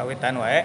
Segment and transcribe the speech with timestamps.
[0.00, 0.64] kawitan wae.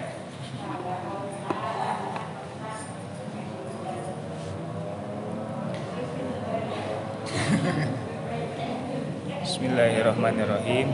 [9.44, 10.88] Bismillahirrahmanirrahim.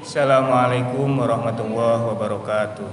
[0.00, 2.88] Assalamualaikum warahmatullahi wabarakatuh.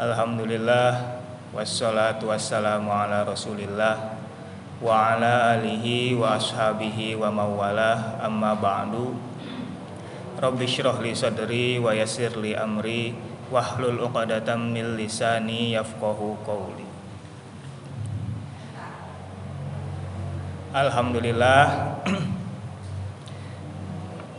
[0.00, 1.11] Alhamdulillah
[1.52, 4.16] Wassalatu wassalamu ala rasulillah
[4.80, 8.24] Wa ala alihi wa ashabihi wa mawalah.
[8.24, 9.12] Amma ba'du.
[10.40, 13.12] Rabbi syrah li sadri wa yasir li amri
[13.52, 16.88] Wahlul uqadatam min lisani yafqahu qawli.
[20.72, 21.64] Alhamdulillah.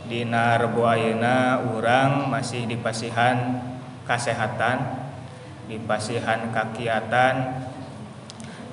[0.10, 3.62] Dina rebu ayeuna urang masih dipasihan
[4.10, 5.03] kesehatan
[5.68, 7.64] dipasihan kakiatan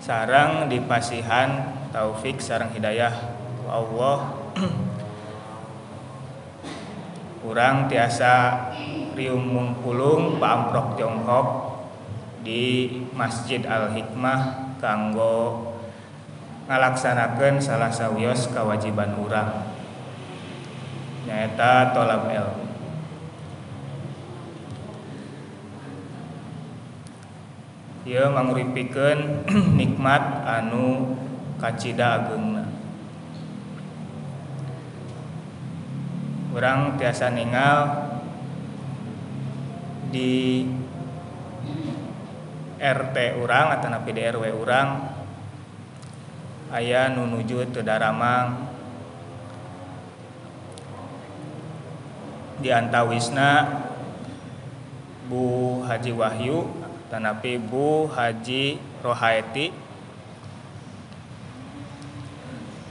[0.01, 3.13] sarang dipasihan taufik sarang hidayah
[3.71, 4.19] Allah.
[7.41, 8.69] Kurang tiasa
[9.17, 11.47] riung mungkulung paamprok Tiongkok
[12.45, 15.73] di Masjid Al Hikmah kanggo
[16.69, 19.73] ngalaksanakan salah sawios kewajiban urang.
[21.25, 22.70] Nyaeta tolab ilmu
[28.01, 29.45] Ieu manguripikeun
[29.79, 31.21] nikmat anu
[31.61, 32.65] kacida ageungna.
[36.57, 38.09] Urang tiasa ningal
[40.09, 40.65] di
[42.81, 44.89] RT urang atau napi di RW urang
[46.73, 48.65] aya nu nuju teu daramang
[52.65, 53.85] di antawisna
[55.29, 56.80] Bu Haji Wahyu
[57.11, 59.75] tanapi Bu Haji Rohaiti.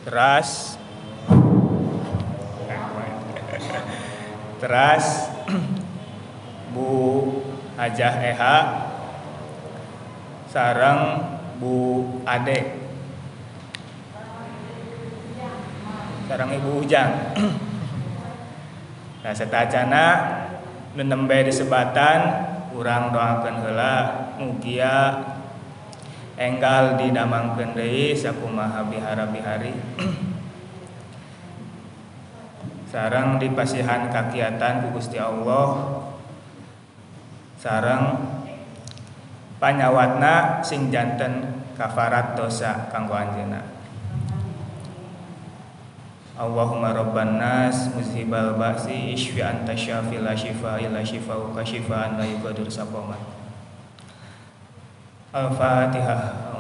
[0.04, 0.76] Teras.
[4.60, 5.06] Teras.
[6.76, 6.92] Bu
[7.80, 8.58] Hajah Eha.
[10.52, 11.24] Sarang
[11.64, 12.76] Bu Ade.
[16.28, 17.12] Sarang Ibu Ujang.
[19.24, 20.04] Nah setacana
[20.94, 22.49] nenembe disebatan
[22.80, 23.96] kurang doakan hela
[24.40, 25.20] mugia
[26.40, 29.76] enggal didamangkeun deui sakumaha bihara-bihari
[32.96, 36.00] sarang dipasihan kakiatan ku Gusti Allah.
[37.60, 38.16] Sarang
[39.60, 43.79] panyawatna sing janten kafarat dosa kanggo anjeunna
[46.40, 52.72] Allahumma rabban nas muzhibal ba'si ishfi anta syafi la shifa illa shifauka shifaan la yugadir
[52.72, 53.20] saqama
[55.36, 56.56] Al-Fatihah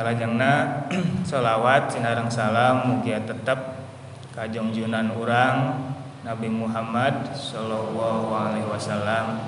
[0.00, 0.88] salajengna
[1.28, 3.84] sholawat sinarang salam mugia tetap
[4.32, 5.76] kajongjunan orang
[6.24, 9.44] Nabi Muhammad Shallallahu Alaihi Wasallam.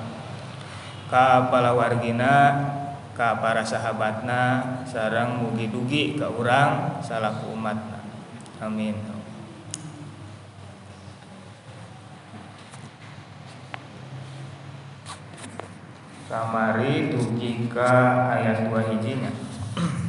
[1.09, 2.69] Ka para wargina
[3.17, 8.05] ka para sahabatna sarang mugi dugi ke orang salah umatna.
[8.61, 8.97] Amin.
[16.29, 17.93] Kamari dugi ka
[18.37, 19.33] ayat dua hijinya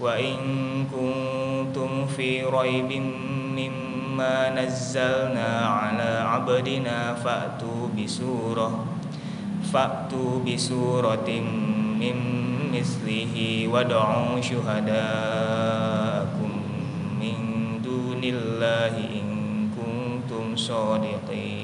[0.00, 0.36] وإن
[0.90, 2.92] كنتم في ريب
[3.56, 8.84] مما نزلنا على عبدنا فأتوا بسورة
[9.72, 11.30] فأتوا بسورة
[12.00, 12.14] من
[12.74, 15.72] مثله وادعوا شهداءكم
[17.20, 17.36] من
[17.84, 19.28] دون الله إن
[19.76, 21.57] كنتم صادقين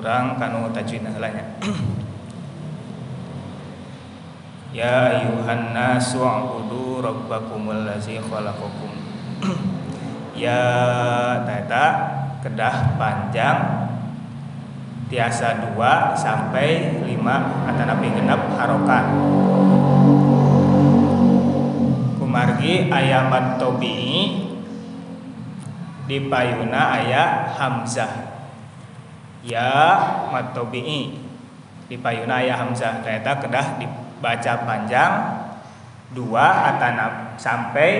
[0.00, 1.44] orang kanu tajwid halanya
[4.70, 8.92] Ya ayuhan nasu a'budu rabbakumul ladzi khalaqakum.
[10.40, 10.62] Ya
[11.44, 11.84] tata
[12.40, 13.90] kedah panjang
[15.10, 19.04] tiasa dua sampai lima atau nabi genap harokat.
[22.16, 23.98] Kumargi ayamat tobi
[26.06, 28.29] di payuna ayah hamzah
[29.44, 29.72] ya
[30.32, 31.20] matobi'i.
[31.90, 33.02] Di payuna ya hamzah.
[33.02, 35.12] Ternyata kedah dibaca panjang.
[36.10, 37.90] Dua atanap sampai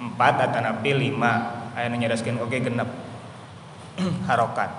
[0.00, 1.64] empat atanapi lima.
[1.72, 2.88] Ayat nyeraskan oke genep.
[4.28, 4.70] Harokat.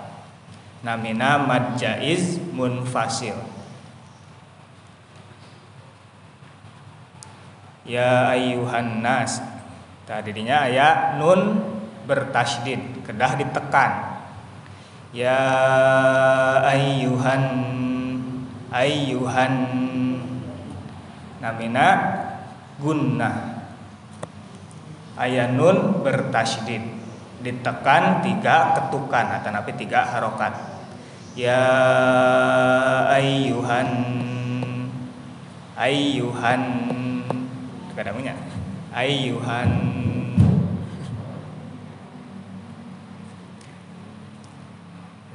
[0.82, 3.38] Namina mad jaiz munfasil.
[7.84, 9.42] Ya ayuhan nas.
[10.04, 11.62] Tadinya ayat nun
[12.04, 13.06] bertasydid.
[13.06, 14.13] Kedah ditekan
[15.14, 15.38] Ya
[16.66, 17.44] ayyuhan
[18.74, 19.54] ayyuhan.
[21.38, 21.86] Namina
[22.82, 23.62] gunnah.
[25.14, 26.82] Ayanun bertasydid.
[27.46, 30.50] Ditekan tiga ketukan atau napi tiga harokat.
[31.38, 31.62] Ya
[33.14, 33.90] ayyuhan
[35.78, 36.62] ayyuhan.
[37.94, 38.34] Kadamunya
[38.90, 40.03] ayyuhan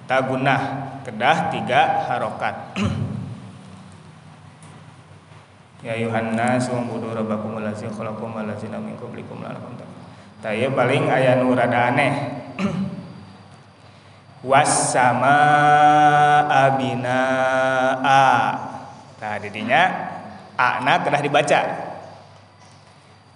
[0.09, 0.61] tagunah
[1.05, 2.57] kedah tiga harokat.
[5.79, 11.55] Ya Yohanes wa budu rabbakum allazi khalaqakum allazina min qablikum la'allakum tattaqun paling aya nu
[11.55, 12.13] rada aneh.
[14.49, 15.39] Was sama
[16.51, 17.19] abina
[18.03, 18.23] a
[19.23, 19.83] tah didinya
[20.83, 21.61] na kedah dibaca.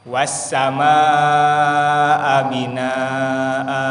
[0.03, 0.95] Was sama
[2.43, 2.91] abina
[3.63, 3.83] a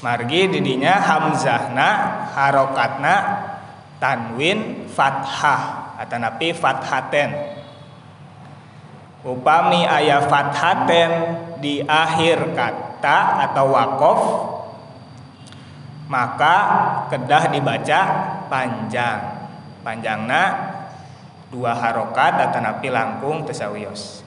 [0.00, 1.88] margi didinya hamzahna
[2.32, 3.14] harokatna
[4.02, 5.92] tanwin fathah.
[6.00, 7.60] Atau napi fathaten.
[9.20, 11.10] Upami ayat fathaten
[11.60, 14.20] di akhir kata atau wakof
[16.08, 16.56] maka
[17.12, 18.00] kedah dibaca
[18.48, 19.20] panjang.
[19.84, 20.42] Panjangna
[21.52, 24.22] dua harokat atau napi langkung tesawiyos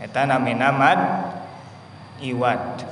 [0.00, 1.00] eta namina mad
[2.20, 2.84] iwad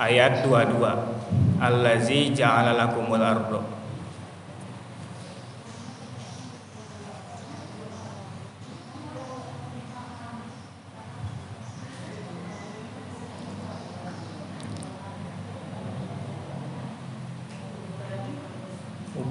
[0.00, 3.79] ayat 22 allazi ja'ala lakumul ardo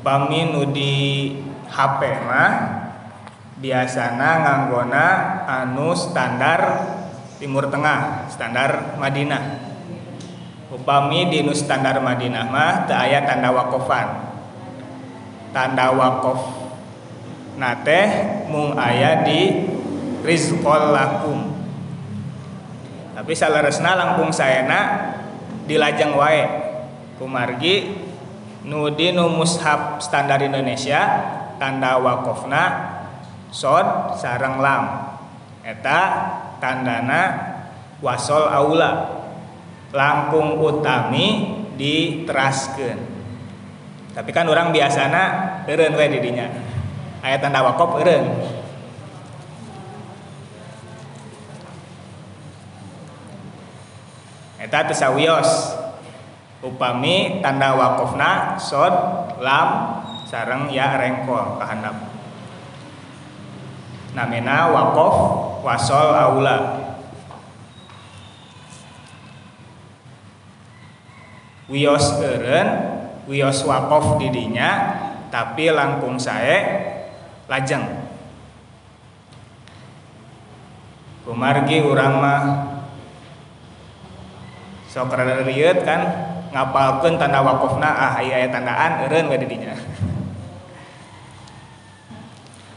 [0.09, 1.29] upami nu di
[1.69, 2.53] HP mah
[3.61, 5.05] biasana nganggona
[5.45, 6.81] anu standar
[7.37, 9.69] Timur Tengah standar Madinah.
[10.73, 14.33] Upami di nu standar Madinah mah teu aya tanda wakofan.
[15.53, 16.57] Tanda wakof
[17.61, 18.01] nate
[18.49, 19.69] mung aya di
[20.25, 21.53] rizqol lakum.
[23.13, 25.13] Tapi salaresna langkung sayana
[25.69, 26.43] dilajeng wae.
[27.21, 28.08] Kumargi
[28.65, 30.99] nu di nu mushaf standar Indonesia
[31.61, 32.63] tanda wakofna
[33.53, 34.83] sod sarang lam
[35.63, 36.01] eta
[36.59, 37.21] tandana
[38.03, 39.19] wasol aula
[39.95, 43.19] langkung utami diteraskan
[44.19, 45.23] tapi kan orang biasana
[45.69, 46.49] eren we didinya.
[47.23, 48.27] Ayat tanda wakop eren
[54.59, 55.47] eta tesawios
[56.59, 58.93] upami tanda wakofna sod
[59.39, 59.69] lam
[60.27, 62.09] sarang ya rengkol kahandap
[64.13, 65.15] namina wakof
[65.61, 66.57] wasol aula.
[71.69, 72.67] Wios eren
[73.29, 74.97] wios wakof didinya
[75.29, 76.65] tapi langkung saya
[77.45, 78.09] lajeng.
[81.29, 82.43] Kumargi urang mah
[84.89, 85.13] sok
[85.85, 86.01] kan
[86.49, 89.75] ngapalkeun tanda wakofna ah aya tandaan eureun we didinya.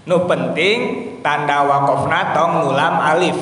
[0.04, 0.78] Nu penting
[1.22, 3.38] tanda wakofna tong nulam alif.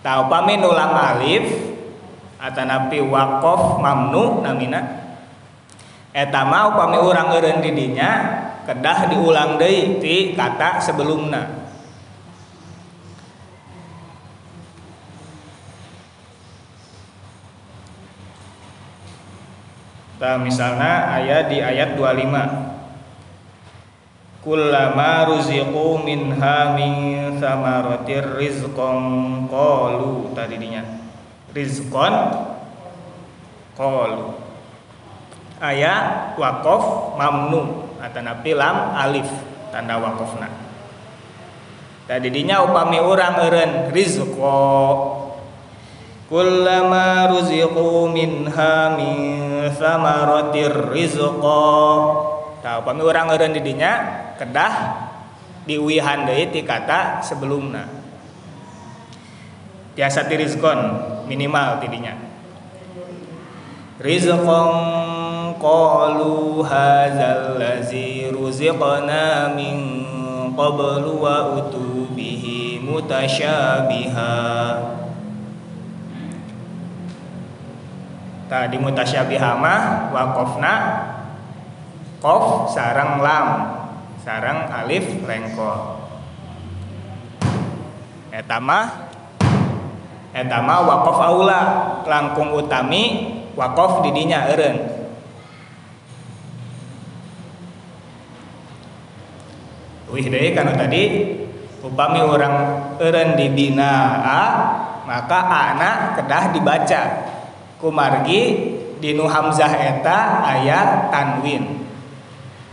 [0.00, 1.44] Tau pami nulam alif
[2.38, 4.80] atanapi wakof mamnu namina?
[6.16, 8.10] Etama upami urang eureun didinya
[8.64, 11.65] kedah diulang deui ti kata sebelumna
[20.16, 22.76] Ta misalnya ayat di ayat 25
[24.46, 26.94] Kullama ruziqu minha min
[27.42, 30.86] samaratir rizqan qalu tadi dinya
[31.50, 32.14] rizqon
[33.74, 34.38] qalu.
[35.58, 35.94] Aya
[36.38, 39.26] wakof mamnu atanapi lam alif
[39.74, 40.48] tanda wakofna
[42.06, 44.56] tadi dinya upami urang eureun rizqo
[46.26, 49.16] kullama ruziqu minha min
[49.74, 51.64] samaratir rizqo
[52.62, 53.92] tah upami urang eureun di dinya
[54.34, 54.74] kedah
[55.66, 57.86] diuihan deui ti kata sebelumna.
[59.96, 60.78] Tiasa tirizkon
[61.24, 62.26] minimal tidinya
[63.96, 70.04] rizqan qalu hadzal ladzi ruziqna min
[70.52, 74.36] qablu wa utu bihi mutasyabiha
[78.46, 80.74] tadi mutasyabiha mah waqafna
[82.22, 83.48] qaf sarang lam.
[84.26, 86.02] Sarang alif lengkol
[88.34, 89.14] eta mah
[90.34, 91.62] etama wakof aula.
[92.02, 94.96] Langkung utami wakof didinya eren
[100.10, 101.02] wih deh karena tadi
[101.82, 102.54] upami orang
[103.02, 104.42] eren dibina a
[105.04, 105.40] maka
[105.74, 107.02] anak kedah dibaca
[107.80, 108.42] kumargi
[109.00, 111.84] dinu hamzah eta ayat tanwin.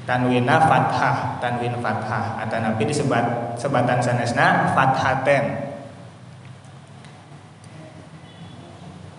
[0.03, 2.43] Tanwina fathah tanwin fathah.
[2.43, 5.71] Atau nabi disebat sebatan sanesna fathaten.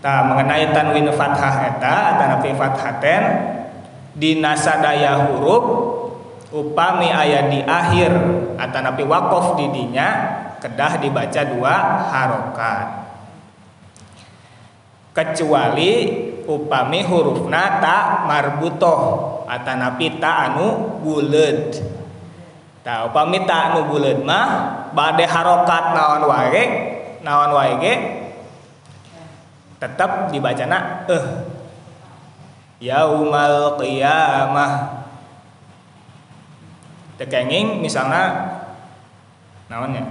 [0.05, 3.23] Nah, mengenai tanwin fathah eta atanapi fathaten
[4.13, 5.65] di nasadaya huruf
[6.53, 8.13] upami ayat di akhir.
[8.61, 10.09] Atanapi wakof didinya
[10.61, 11.75] kedah dibaca dua
[12.13, 13.04] harokat
[15.15, 15.93] kecuali
[16.45, 19.01] upami hurufna tak marbutoh.
[19.45, 21.77] Atanapi tak anu buled
[22.85, 24.49] tak upami tak anu buled mah
[24.93, 26.65] bade harokat naon wae
[27.21, 27.93] naon wae
[29.81, 31.25] tetap dibacana eh.
[32.85, 34.73] Yaumal qiyamah.
[37.17, 38.53] Tekenging misalnya
[39.71, 40.05] naonnya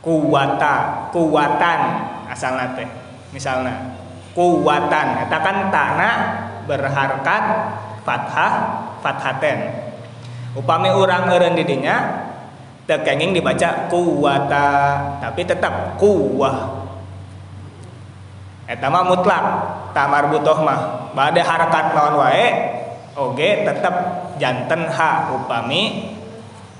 [0.00, 1.80] kuwata kuwatan
[2.28, 2.88] asal teh
[3.30, 3.96] misalnya.
[4.32, 6.14] Kuwatan eta kan tanah
[6.64, 7.44] berharkat
[8.06, 8.52] fathah
[9.04, 9.58] fathaten.
[10.56, 12.26] Upami orang eureun didinya
[12.86, 14.68] tekenging dibaca kuwata
[15.22, 16.80] tapi tetap kuwah.
[18.70, 19.44] Eta mah mutlak
[19.90, 21.10] tamar butuh mah.
[21.10, 22.46] Bade harakat naon wae
[23.18, 23.94] oge tetap
[24.38, 26.14] janten ha upami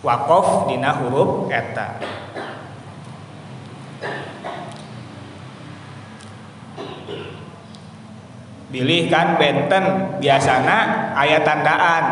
[0.07, 1.99] wakof dina huruf eta
[8.71, 12.05] pilih kan benten biasana ayat tandaan.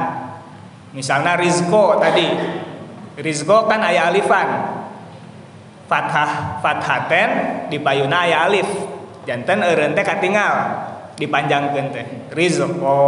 [0.93, 2.29] Misalnya rizko tadi.
[3.19, 4.49] Rizko kan ayah alifan.
[5.89, 7.31] Fathah fathaten
[7.73, 8.69] di payuna aya alif.
[9.25, 10.55] Jantan eureun teh katinggal
[11.17, 12.07] dipanjangkeun teh.
[12.35, 13.01] Rizqo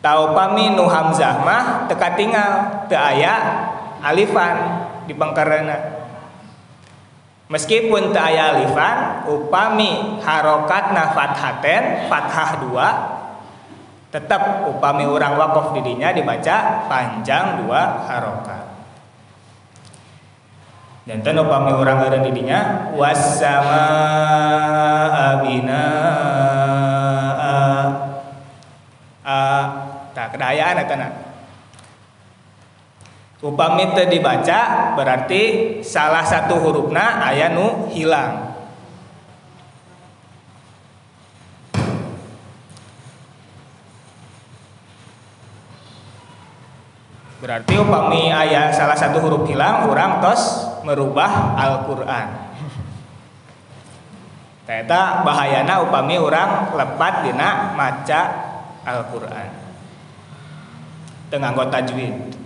[0.00, 3.36] tau pami nu hamzah mah teu katinggal teu aya
[4.00, 5.99] alifan di pangkarana
[7.50, 12.88] Meskipun teu aya alifan, upami harokatna fathaten, fathah dua,
[14.14, 18.70] tetap upami orang wakaf didinya dibaca panjang dua harokat.
[21.10, 23.82] Dan ten upami orang ada didinya wasama
[25.10, 25.86] abina
[29.26, 29.42] a
[30.14, 30.94] tak kedayaan eta
[33.40, 35.42] upami teu dibaca berarti
[35.80, 38.52] salah satu hurufna aya nu hilang.
[47.40, 52.52] Berarti upami ayat salah satu huruf hilang orang tos merubah Al-Quran.
[54.68, 58.20] Ternyata bahayana upami orang lepat dina maca
[58.84, 59.50] Al-Quran.
[61.32, 62.39] Dengan anggota tajwid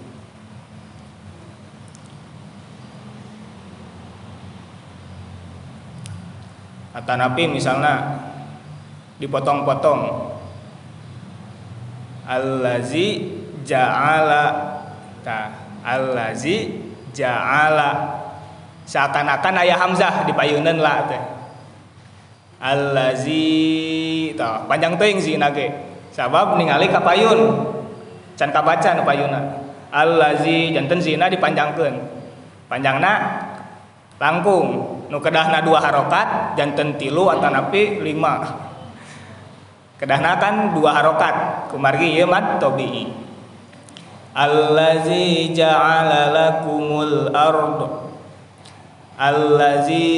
[6.94, 8.22] atau nabi misalnya
[9.18, 10.30] dipotong-potong.
[12.24, 13.20] Allazi
[13.66, 14.44] ja'ala
[15.20, 15.52] ta
[15.84, 16.72] allazi
[17.12, 18.22] ja'ala.
[18.84, 21.22] Seakan-akan ayah hamzah di payunan lah teh.
[22.62, 25.68] Allazi ta panjang teuing zina ge
[26.14, 27.60] sabab ningali ka payun
[28.38, 29.40] can kabaca nu payuna
[29.92, 31.94] allazi janten zina dipanjangkeun.
[32.68, 33.12] Panjangna
[34.18, 35.00] langkung.
[35.10, 38.40] Nu kedahna dua harokat janten tilu atau napi lima.
[39.98, 41.68] Kedahna kan dua harokat.
[41.70, 43.10] Kumargi ieu mat tobi'i.
[44.34, 47.80] Allazi ja'ala lakumul ard.
[49.14, 50.10] Allazi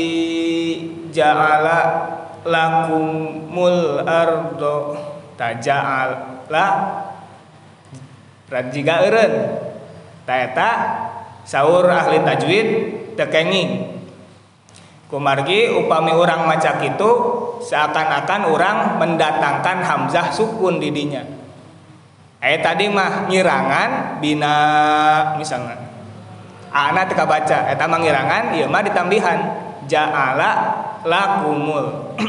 [1.12, 1.78] ja'ala
[2.48, 4.62] lakumul ard.
[5.36, 6.66] Taja'ala
[8.48, 9.34] rajiga eureun.
[10.26, 10.68] Ta
[11.46, 12.68] saur ahli tajwid
[13.16, 13.96] tekenging
[15.06, 17.10] Kumargi upami orang macak itu
[17.62, 21.22] seakan-akan orang mendatangkan hamzah sukun didinya.
[22.42, 24.54] Eh tadi mah ngirangan bina
[25.38, 25.78] misalnya.
[26.74, 29.38] Ana teka baca eta mah ngirangan ieu mah ditambihan
[29.86, 30.50] ja'ala
[31.06, 32.18] lakumul.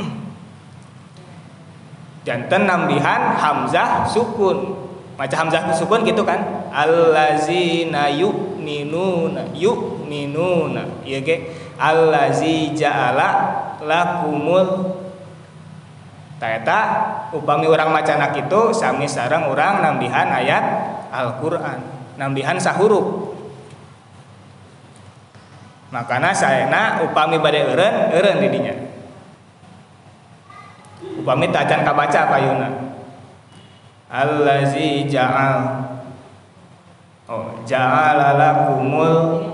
[2.29, 4.86] Janten nambihan hamzah sukun.
[5.17, 6.69] Maca hamzah sukun gitu kan.
[6.69, 11.01] Allazina yu'minuna yu'minuna.
[11.01, 11.49] Ieu ge
[11.81, 13.29] allazi ja'ala
[13.81, 14.93] lakumul
[16.37, 16.79] Taeta
[17.33, 20.61] upami orang macanak itu sami sarang orang nambihan ayat
[21.09, 21.81] Al-Qur'an,
[22.13, 23.33] nambihan sahuruf.
[25.89, 28.75] Makana saena upami bade eureun, eureun didinya.
[31.25, 32.69] Upami tacan kabaca payuna.
[34.07, 35.83] Allazi ja'al.
[37.27, 39.51] Oh, ja'ala lakumul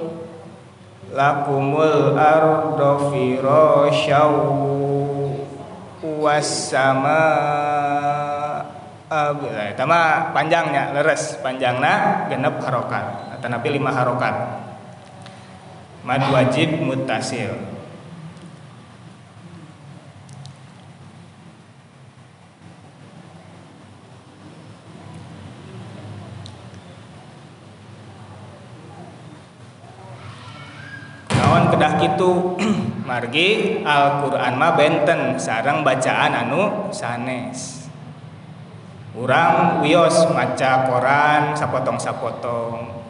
[1.09, 4.33] lakumul ardo firasyaw
[6.21, 7.25] wassama
[9.73, 11.41] eta mah panjangnya leres.
[11.41, 13.33] Panjangna genep harokat.
[13.33, 14.35] Atau nabi lima harokat.
[16.05, 17.72] Mad wajib mutasil
[31.83, 32.55] kedah gitu
[33.09, 35.35] margi Al-Quran mah benten.
[35.35, 37.91] Sarang bacaan anu sanes.
[39.11, 43.03] Orang wios maca koran sapotong-sapotong.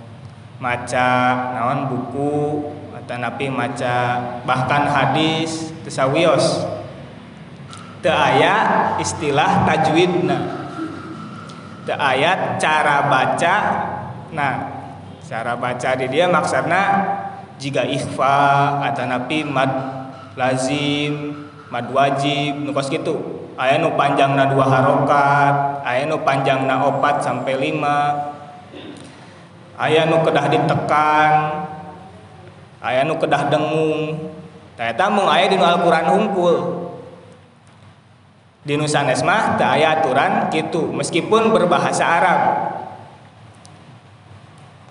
[0.58, 1.10] Maca
[1.54, 2.66] naon buku
[2.98, 6.66] atau napi maca bahkan hadis tesawios
[8.02, 10.66] te aya istilah tajwidna.
[11.86, 13.56] Te ayat cara baca
[14.34, 14.56] nah
[15.22, 16.84] cara baca di dia maksudnya
[17.62, 19.72] jika ikhfa atau napi mad
[20.34, 26.86] lazim mad wajib nukos gitu ayah nu panjang na dua harokat ayah nu panjang na
[26.90, 28.32] opat sampai lima.
[29.74, 31.32] Ayah nu kedah ditekan
[32.86, 34.32] ayah nu kedah dengung.
[34.74, 36.58] Ternyata mung ayah di Al-Quran hungkul
[38.64, 39.22] di Nusanes
[39.60, 42.42] tak ayah aturan gitu meskipun berbahasa Arab.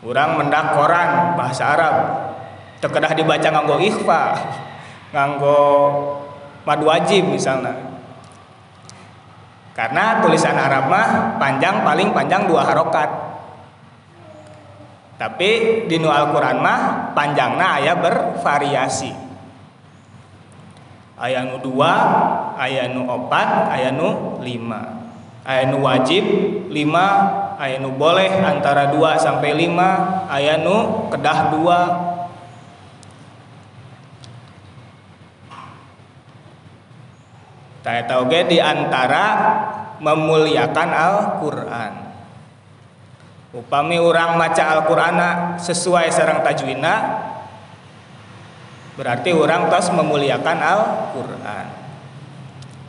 [0.02, 1.94] Orang mendak koran bahasa Arab
[2.82, 4.22] terkedah dibaca nganggo ikhfa
[5.14, 5.60] nganggo
[6.66, 7.94] mad wajib misalnya.
[9.72, 13.08] Karena tulisan Arab mah panjang paling panjang dua harokat.
[15.16, 15.50] Tapi
[15.86, 16.80] di nu Al-Qur'an mah
[17.14, 19.14] panjangna aya bervariasi.
[21.16, 21.92] Aya nu dua
[22.58, 25.00] aya nu opat aya nu lima.
[25.46, 26.24] Aya nu wajib
[26.68, 27.06] lima
[27.56, 30.26] aya nu boleh antara dua sampai lima.
[30.28, 31.78] Aya nu kedah dua
[37.82, 39.26] Saya tahu di antara
[39.98, 41.92] memuliakan Al-Quran.
[43.52, 45.18] Upami orang maca Al-Quran
[45.58, 46.94] sesuai sarang tajwidna
[48.94, 51.66] berarti orang tos memuliakan Al-Quran.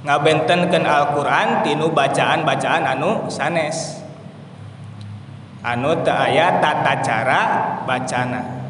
[0.06, 3.98] Ngabentenkeun Al-Quran tinu bacaan-bacaan anu sanes.
[5.66, 7.42] Anu teu aya tata cara
[7.88, 8.63] bacana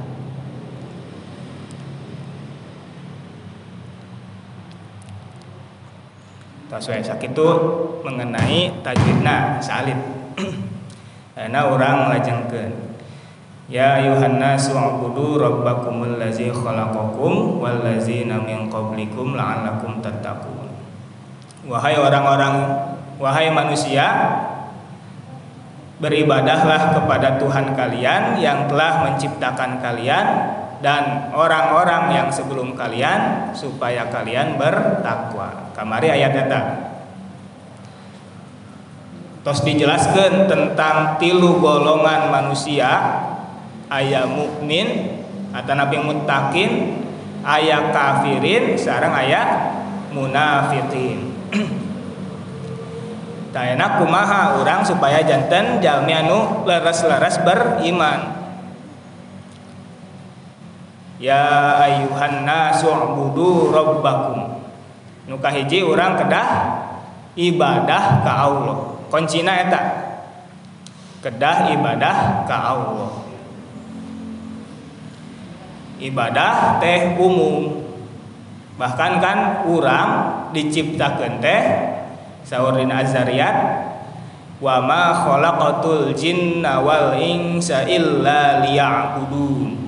[6.80, 7.50] sesuai sakit itu
[8.02, 9.98] mengenai tajwidna salib
[11.34, 12.94] karena orang melajengkeun
[13.72, 20.68] Ya ayuhan nasu ubudu rabbakumul ladzi khalaqakum wal ladzina min qablikum la'allakum tattaqun.
[21.66, 22.54] Wahai orang-orang
[23.18, 24.36] wahai manusia
[26.04, 30.26] beribadahlah kepada Tuhan kalian yang telah menciptakan kalian
[30.84, 35.72] dan orang-orang yang sebelum kalian supaya kalian bertakwa.
[35.72, 36.62] Kamari ayat eta.
[39.48, 42.92] Tos dijelaskan tentang tilu golongan manusia
[43.88, 45.20] ayat mukmin
[45.56, 47.00] atau nabi mutakin
[47.44, 49.48] ayat kafirin sekarang ayat
[50.16, 51.32] munafikin
[53.54, 58.43] Tayana kumaha orang supaya jantan jalmi anu leres-leres beriman
[61.24, 64.60] Ya ayuhan nasu ubudu rabbakum.
[65.24, 66.84] Nu kahiji urang kedah
[67.40, 69.00] ibadah ka Allah.
[69.08, 69.82] Kuncina eta.
[71.24, 73.24] Kedah ibadah ka Allah.
[76.04, 77.88] Ibadah teh umum.
[78.76, 80.12] Bahkan kan urang
[80.52, 81.64] diciptakeun teh
[82.44, 83.56] saur dina azariyat
[84.60, 89.83] wa ma khalaqatul jinna wal insa illa liya'budun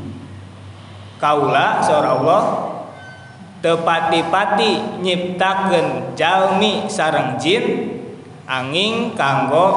[1.17, 2.43] kaula seorang Allah
[3.65, 7.65] tepati-pati nyiptakeun jalmi sareng jin
[8.45, 9.69] angin kanggo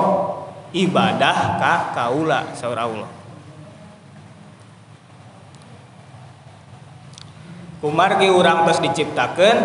[0.76, 3.12] ibadah ka kaula seorang Allah.
[7.78, 9.56] Kumargi urang terus diciptakan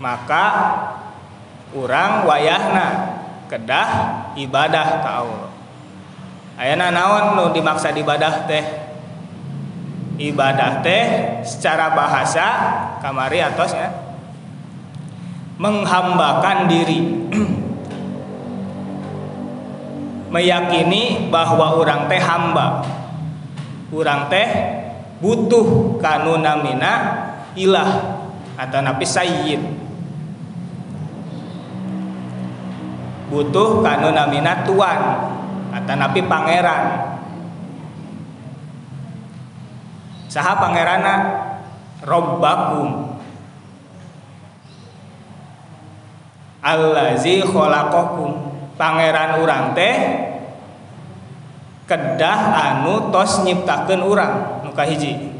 [0.00, 0.46] maka
[1.76, 3.88] urang wayahna kedah
[4.34, 5.50] ibadah ka Allah.
[6.56, 8.89] Ayana naon nu dimaksa ibadah teh?
[10.20, 11.04] Ibadah teh
[11.40, 12.46] secara bahasa
[13.00, 14.10] kamari atos ya
[15.60, 17.00] menghambakan diri.
[20.32, 22.80] Meyakini bahwa orang teh hamba.
[23.92, 24.48] Orang teh
[25.20, 28.24] butuh kanunamina ilah
[28.56, 29.60] atau nabi sayyid.
[33.28, 35.00] Butuh kanunamina tuan
[35.76, 37.09] atau nabi pangeran
[40.30, 41.14] saha pangerana?
[42.06, 43.18] Robbakum
[46.62, 48.48] allazi khalaqakum.
[48.80, 49.96] Pangeran urang teh
[51.84, 55.36] kedah anu tos nyiptakeun urang nu kahiji.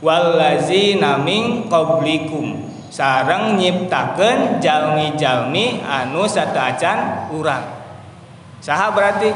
[0.00, 2.72] Wallazi naming qablikum.
[2.88, 7.66] Sareng nyiptakeun jalmi-jalmi anu sateuacan urang.
[8.62, 9.28] Saha berarti?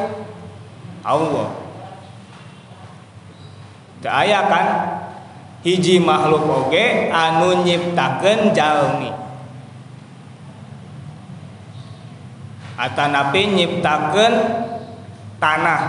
[1.05, 1.58] Allah
[4.07, 4.67] aya kan?
[5.67, 9.11] Hiji makhluk oge anu nyiptakeun jalmi
[12.79, 14.35] atanapi nyiptakeun
[15.43, 15.83] tanah.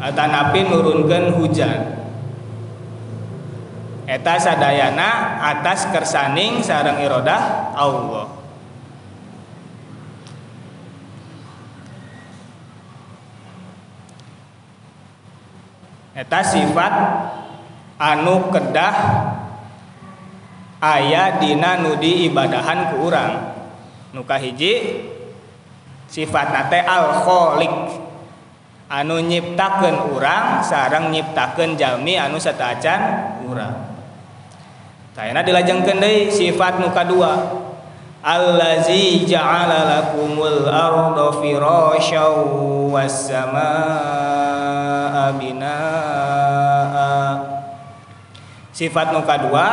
[0.00, 1.80] Atanapi nurunkeun hujan.
[4.10, 8.29] Eta sadayana atas kersaning sareng irodah Allah
[16.20, 16.92] eta sifat
[17.96, 18.96] anu kedah
[20.84, 23.56] aya dina nudi ibadahan ku urang.
[24.12, 25.00] Nu kahiji
[26.12, 27.72] sifat nate al kholiq
[28.92, 33.00] anu nyiptakeun urang sareng nyiptakeun jalmi anu sataacan
[33.48, 33.96] urang.
[35.16, 37.64] Tayana dilajengkeun deui sifat nu kadua.
[38.20, 42.36] Allazi ja'ala lakumul arda firasyaw
[42.92, 44.29] was samaa
[45.36, 47.10] binaa
[48.80, 49.68] Sifat nu kadua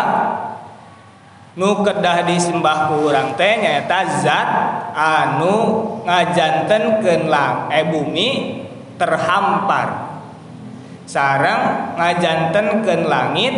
[1.56, 4.50] nu kedah disembah ku urang teh nyaeta zat
[4.92, 5.56] anu
[6.04, 8.30] ngajantenkeun lang eh bumi
[9.00, 10.20] terhampar.
[11.08, 13.56] Sarang ngajantenkeun langit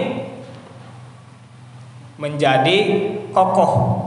[2.22, 2.78] menjadi
[3.34, 4.06] kokoh.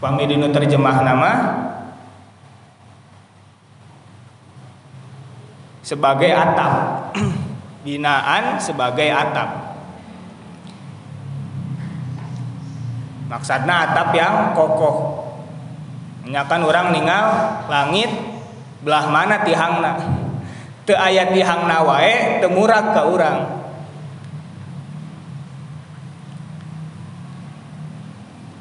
[0.00, 1.32] Pami dinu terjemah nama
[5.84, 6.72] sebagai atap.
[7.84, 9.76] Binaan sebagai atap.
[13.28, 15.28] Maksudnya atap yang kokoh.
[16.24, 17.26] Menyakan orang ningal
[17.68, 18.08] langit
[18.80, 20.00] belah mana tihangna?
[20.88, 23.64] Te ayat tihangna wae temurag ke orang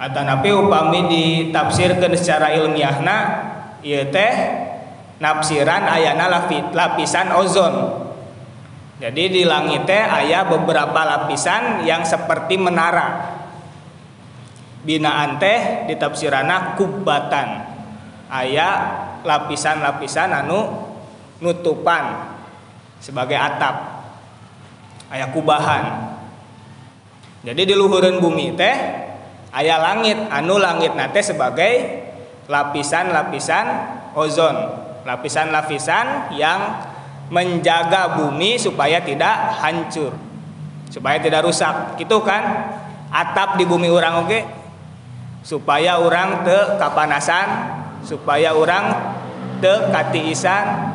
[0.03, 3.17] Atanapi upami ditafsirkan secara ilmiahna
[3.79, 4.62] ieu teh
[5.23, 6.27] nafsiran ayana
[6.75, 8.03] lapisan ozon.
[8.99, 13.39] Jadi di langit teh ayah beberapa lapisan yang seperti menara.
[14.83, 17.47] Binaan teh ditafsirana kubatan
[18.27, 18.75] ayah
[19.23, 20.91] lapisan-lapisan anu
[21.39, 22.35] nutupan
[22.99, 23.75] sebagai atap.
[25.07, 25.83] Ayah kubahan.
[27.43, 28.75] Jadi di luhuran bumi teh
[29.55, 32.03] ayah langit anu langit nate sebagai
[32.47, 33.65] lapisan-lapisan
[34.15, 36.59] ozon lapisan-lapisan yang
[37.31, 40.11] menjaga bumi supaya tidak hancur
[40.93, 41.97] supaya tidak rusak.
[41.97, 42.69] Gitu kan?
[43.09, 44.39] Atap di bumi orang oke?
[45.41, 48.93] Supaya orang te kapanasan supaya orang
[49.57, 50.93] te katiisan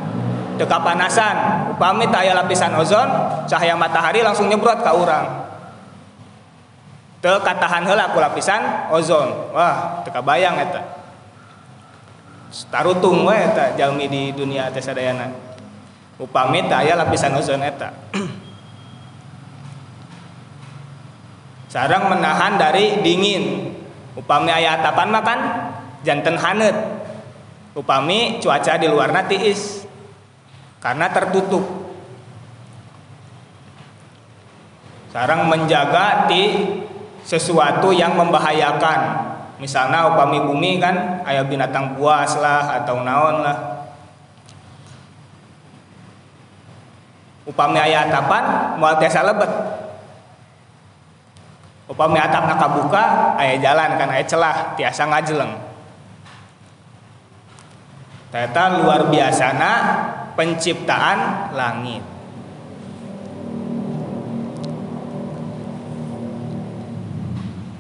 [0.61, 3.09] te kapanasan upami taya lapisan ozon
[3.49, 5.51] cahaya matahari langsung nyebrot ke orang.
[7.19, 9.53] Te katahan heula ku lapisan ozon.
[9.53, 10.81] Wah teu bayang eta
[12.73, 15.29] tarutung we eta jalmi di dunia teh sadayana.
[16.19, 17.93] Upami taya lapisan ozon eta.
[21.73, 23.77] Sarang menahan dari dingin.
[24.19, 25.39] Upami ayat atapan makan
[26.03, 26.75] jantan hanet
[27.79, 29.87] upami cuaca di luar tiis
[30.83, 31.63] karena tertutup.
[35.15, 36.75] Sarang menjaga di
[37.23, 39.01] sesuatu yang membahayakan
[39.59, 43.59] misalnya upami bumi kan ayah binatang buas lah atau naon lah.
[47.49, 49.51] Upami ayat atapan mual tiasa lebet
[51.89, 55.53] upami atap nak buka ayah jalan kan ayah celah tiasa ngajeleng.
[58.29, 59.73] Ternyata luar biasana
[60.37, 62.05] penciptaan langit.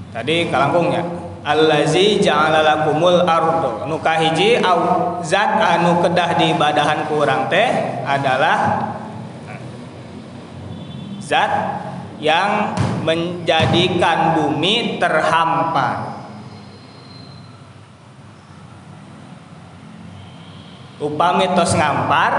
[0.08, 1.04] Tadi kalangkungnya
[1.48, 8.84] allazi ja'ala lakumul ardo nu kahiji au zat anu kedah di badahan kurang teh adalah
[11.24, 11.52] zat
[12.20, 16.20] yang menjadikan bumi terhampar.
[20.98, 22.32] Upami tos ngampar,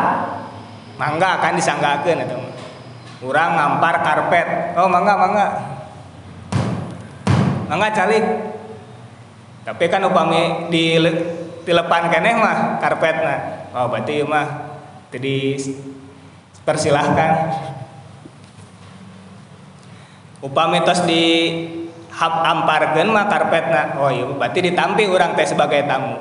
[1.00, 2.36] mangga akan disanggakeun eta
[3.24, 4.76] Urang ngampar karpet.
[4.76, 5.48] Oh, mangga mangga.
[7.72, 8.59] Mangga calik.
[9.70, 10.98] Tapi kan upami di
[11.62, 13.70] dilepan keneh mah karpetna.
[13.78, 14.74] Oh, berarti mah
[15.14, 15.62] jadi
[16.66, 17.32] persilahkan.
[20.42, 21.54] Upami tos di
[22.10, 26.18] hap amparkeun mah karpetna oh iya berarti ditampi orang teh sebagai tamu.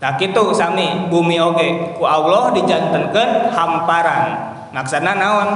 [0.00, 2.00] Nah kitu sami bumi oge.
[2.00, 4.24] Ku Allah dijantenkeun hamparan.
[4.72, 5.50] Maksana naon?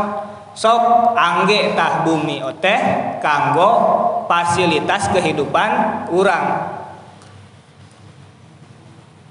[0.53, 2.81] Sok angge tah bumi teh
[3.25, 3.71] kanggo
[4.29, 6.77] fasilitas kehidupan orang.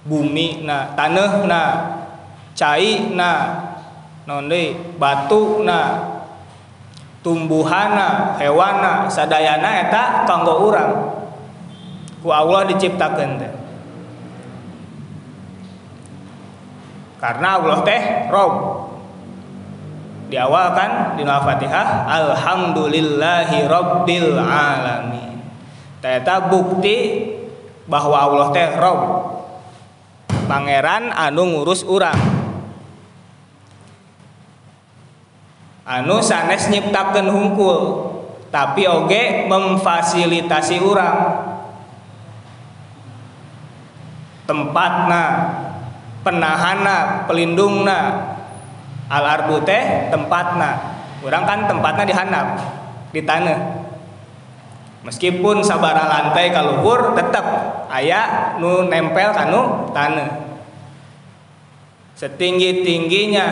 [0.07, 1.61] Bumi na tanah na
[2.57, 3.61] cai na
[4.25, 6.09] nonde batu na
[7.21, 10.91] tumbuhana hewana sadayana eta kanggo urang
[12.23, 13.53] ku Allah diciptakan teh.
[17.19, 18.86] Karena Allah teh Rob
[20.27, 25.39] di awal kan di Al-Fatihah Alhamdulillahi Rabbil Alamin.
[26.03, 27.27] Ternyata bukti
[27.87, 29.01] bahwa Allah teh Rob.
[30.47, 32.19] Pangeran anu ngurus urang.
[35.87, 38.11] Anu sanes nyiptakan hungkul
[38.51, 41.19] tapi oge memfasilitasi orang
[44.47, 45.23] tempatna
[46.23, 48.26] penahana pelindungna
[49.07, 50.95] al arbu teh tempatna.
[51.23, 52.47] Orang kan tempatnya dihanap
[53.11, 53.59] di tanah.
[55.03, 57.45] Meskipun sabara lantai kaluhur tetap
[57.95, 60.45] ayah nu nempel kanu tanah.
[62.17, 63.47] Setinggi tingginya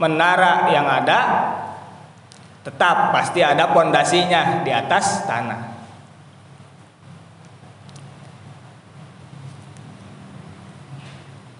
[0.00, 1.18] menara yang ada
[2.64, 5.60] tetap pasti ada pondasinya di atas tanah.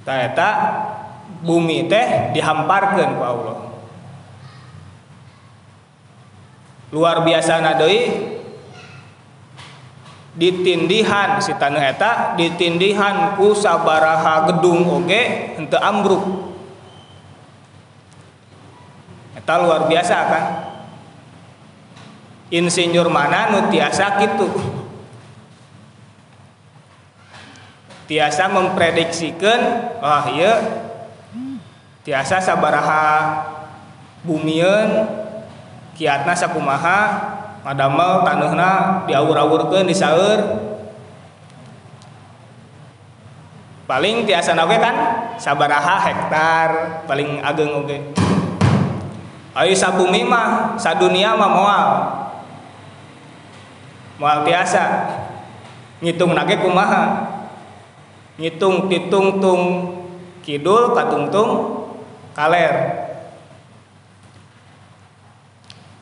[0.05, 0.49] Ternyata
[1.41, 3.57] bumi teh dihamparkan ku Allah.
[6.91, 8.01] Luar biasa nadoi
[10.35, 16.25] ditindihan si tanah eta ditindihan ku sabaraha gedung oge henteu ambruk.
[19.39, 20.45] Eta luar biasa kan?
[22.51, 24.51] Insinyur mana nu tiasa kitu?
[28.11, 29.61] Tiasa memprediksikan
[30.03, 30.53] wah iya
[32.01, 33.45] tiasa sabaraha
[34.25, 35.05] bumian
[35.97, 37.01] kiatna sakumaha
[37.61, 40.41] ngadamel tanahna diawur-awurkeun di saeur
[43.85, 44.97] paling tiasa oge kan
[45.35, 46.69] sabaraha hektar
[47.11, 47.99] paling ageng oge.
[49.51, 51.89] Ayo sabumi mah sadunia mah moal.
[54.23, 55.11] Moal tiasa.
[55.99, 57.35] Ngitung nage kumaha?
[58.39, 59.63] Ngitung titung tung
[60.47, 61.80] kidul katungtung
[62.35, 62.75] kaler.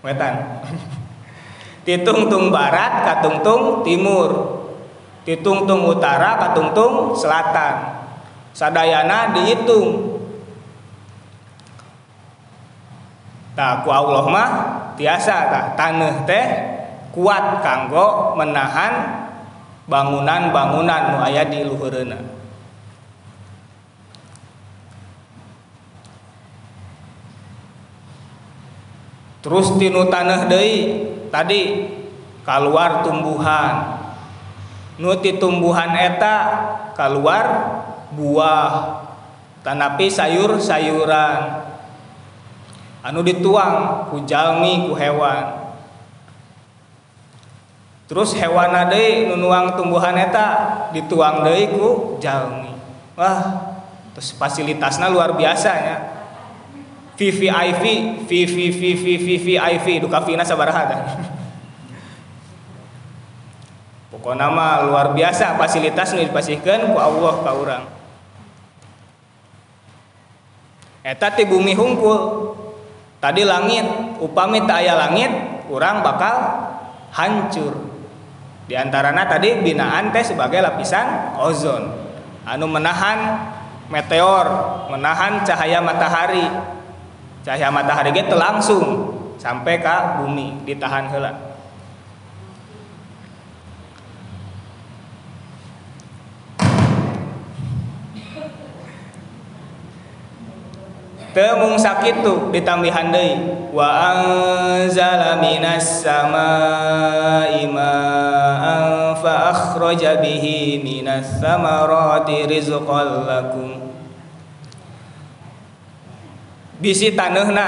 [0.02, 0.34] Wetan.
[1.86, 4.60] Titungtung barat katungtung timur.
[5.24, 8.04] Titungtung utara katungtung selatan.
[8.52, 10.20] Sadayana dihitung.
[13.58, 14.50] Tak ku Allah mah
[14.94, 16.46] tiasa tak tanah teh
[17.10, 19.26] kuat kanggo menahan
[19.90, 22.38] bangunan-bangunan nu aya di luhureuna
[29.38, 31.92] terus tinu tanah deui tadi
[32.48, 34.01] keluar tumbuhan.
[34.98, 36.37] Nu ti tumbuhan eta
[36.96, 37.46] keluar
[38.16, 39.05] buah.
[39.61, 41.68] Tanapi sayur-sayuran.
[43.05, 45.70] Anu dituang ku jalmi ku hewan.
[48.09, 52.72] Terus hewan deui nu nuang tumbuhan eta dituang deui ku jalmi.
[53.14, 53.68] Wah
[54.16, 56.17] terus fasilitasnya luar biasanya
[57.18, 57.85] VVIP
[58.31, 61.02] VVVV VVIP duka vina sabaraha kan.
[64.14, 67.85] Pokoknya nama luar biasa fasilitas nu dipasihkeun ku Allah ka urang.
[71.02, 72.54] Eta ti bumi hungkul.
[73.18, 73.83] Tadi langit
[74.22, 75.31] upami tak aya langit
[75.66, 76.38] urang bakal
[77.11, 77.74] hancur.
[78.70, 81.90] Di antarana tadi binaan teh sebagai lapisan ozon.
[82.46, 83.42] Anu menahan
[83.90, 84.46] meteor
[84.92, 86.46] menahan cahaya matahari
[87.48, 88.84] cahaya matahari gitu langsung
[89.40, 91.32] sampai ke bumi ditahan hela
[101.32, 103.70] temung sakitu ditambihan deui.
[103.70, 113.88] Wa anzala minas samaa'i ma'an fa akhraja bihi minas samarati rizqan lakum
[116.78, 117.66] bisi tanahna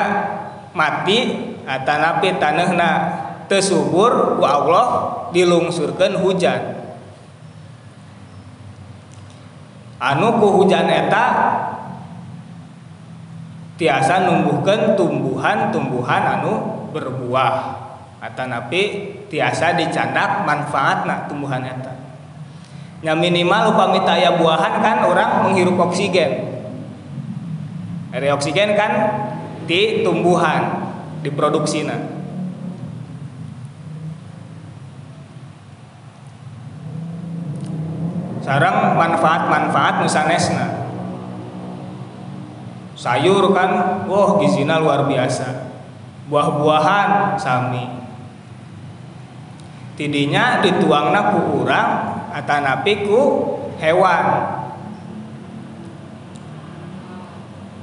[0.75, 2.90] mati atanapi tanahna
[3.51, 4.87] tersubur ku Allah
[5.35, 6.79] dilungsurkan hujan.
[10.01, 11.25] Anu ku hujan eta
[13.77, 16.53] tiasa numbuhkan tumbuhan-tumbuhan anu
[16.94, 17.83] berbuah.
[18.20, 18.83] Atanapi
[19.33, 21.92] tiasa dicandak manfaatna tumbuhan eta.
[23.01, 26.60] Nya minimal upami aya buahan kan orang menghirup oksigen
[28.11, 28.92] Air oksigen kan
[29.70, 30.90] di tumbuhan
[31.23, 32.20] diproduksina
[38.51, 40.66] sarang manfaat-manfaat nusanesna.
[42.99, 45.70] Sayur kan wah gizina luar biasa.
[46.27, 47.87] Buah-buahan sami.
[49.94, 51.90] Tidinya dituangna ku urang
[52.35, 53.20] atanapi ku
[53.79, 54.25] hewan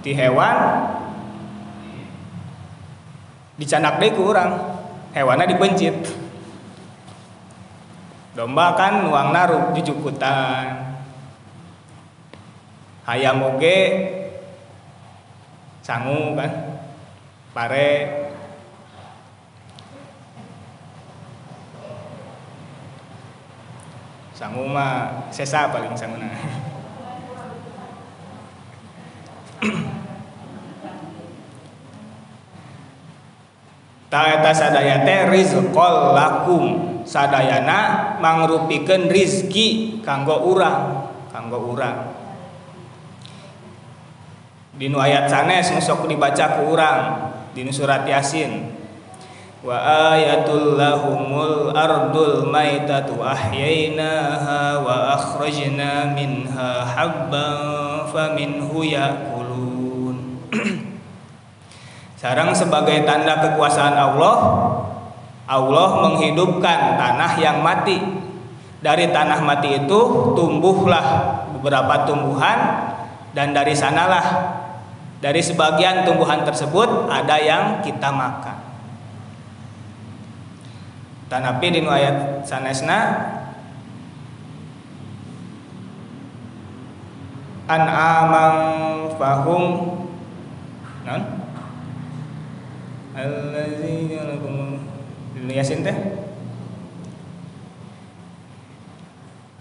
[0.01, 0.57] di hewan
[3.57, 4.77] dicanak deh kurang.
[5.17, 5.97] Hewannya dipencit.
[8.37, 10.87] Domba kan nuang naruh di jukutan
[13.07, 13.79] hayam oge
[15.79, 16.51] sangu kan
[17.55, 17.91] pare
[24.35, 26.19] sangu mah sesa paling sangu
[34.07, 36.63] Taeta sadaya teh rizqol lakum
[37.03, 42.15] sadayana mangrupikeun rizki kanggo urang kanggo urang.
[44.77, 48.77] Dinu ayat sanes sok dibaca ku urang dinu surat yasin.
[49.59, 59.36] Wa ayatul lahumul ardul maitatu ahyainaha wa akhrajna minha habban faminhu yakulun
[62.21, 64.35] Sarang sebagai tanda kekuasaan Allah
[65.47, 67.97] Allah menghidupkan tanah yang mati.
[68.77, 69.99] Dari tanah mati itu
[70.37, 71.05] tumbuhlah
[71.57, 72.57] beberapa tumbuhan
[73.33, 74.53] dan dari sanalah
[75.17, 78.57] dari sebagian tumbuhan tersebut ada yang kita makan.
[81.27, 82.99] Tanapi di ayat sanesna
[87.67, 88.57] an'amang
[89.17, 89.63] fahum
[91.07, 91.23] non
[93.15, 94.75] allazina lakum
[95.47, 95.95] yasin teh?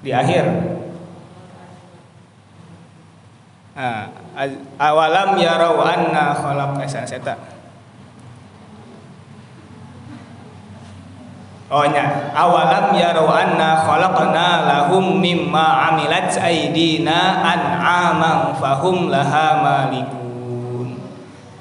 [0.03, 0.45] Di akhir.
[3.77, 4.11] Nah,
[4.77, 7.37] awalam yarau anna khalaq esan seta
[11.67, 12.31] Oh nya.
[12.31, 20.26] Awalam yarau anna khalaqna lahum mimma amilat aydina an'aman fahum laha malikun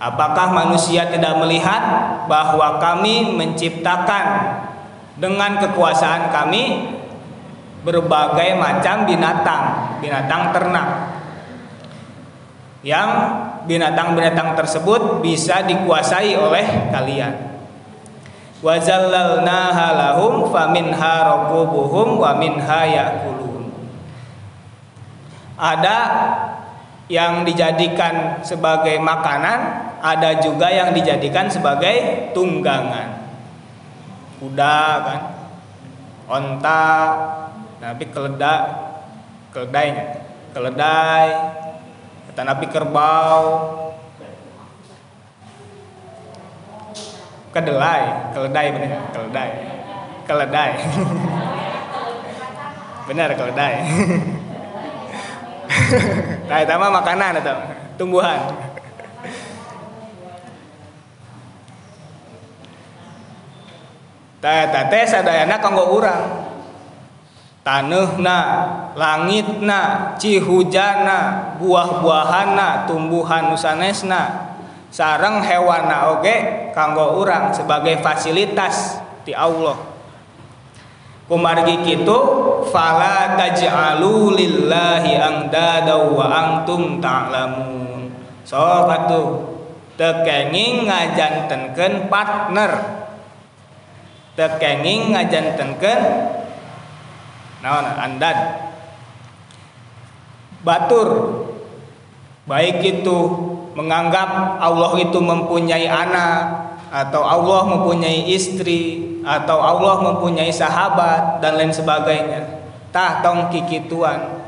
[0.05, 1.81] Apakah manusia tidak melihat
[2.29, 4.25] bahwa kami menciptakan
[5.17, 6.93] dengan kekuasaan kami
[7.81, 10.89] berbagai macam binatang, binatang ternak?
[12.85, 13.09] Yang
[13.65, 17.57] binatang-binatang tersebut bisa dikuasai oleh kalian.
[18.61, 23.73] Wa zallalnaha lahum faminha rakubuhum wa minha yakulun.
[25.57, 25.97] Ada
[27.09, 33.27] yang dijadikan sebagai makanan ada juga yang dijadikan sebagai tunggangan.
[34.39, 35.19] Kuda kan?
[36.25, 36.89] Onta
[37.77, 38.65] tapi keledai
[39.53, 40.05] keledainya
[40.51, 41.27] keledai
[42.35, 43.43] tapi kerbau.
[47.55, 49.49] Kedelai keledai benar keledai.
[50.25, 50.71] Keledai.
[53.05, 53.73] Benar keledai.
[56.45, 57.57] Nah itu mah makanan atau
[57.97, 58.37] tumbuhan
[64.45, 66.53] Tah teh sadayana kanggo urang.
[67.65, 68.39] Taneuhna,
[68.93, 74.53] langitna, cihujana, buah-buahana, tumbuhan nusanesna,
[74.93, 79.81] sarang hewan oge kanggo urang sebagai fasilitas di Allah.
[81.25, 82.17] Kumargi kitu
[82.69, 88.13] fala taj'alu lillahi angdada wa antum ta'lamun.
[88.45, 89.57] So atuh
[89.97, 93.04] tekenging ngajantenkeun partner
[94.35, 96.01] tekenging ngajantenkeun
[97.63, 97.87] naon?
[97.95, 98.37] Andad
[100.65, 101.09] batur.
[102.45, 103.17] Baik itu
[103.73, 111.73] menganggap Allah itu mempunyai anak atau Allah mempunyai istri atau Allah mempunyai sahabat dan lain
[111.73, 112.61] sebagainya.
[112.93, 114.45] Tah tong kikituan.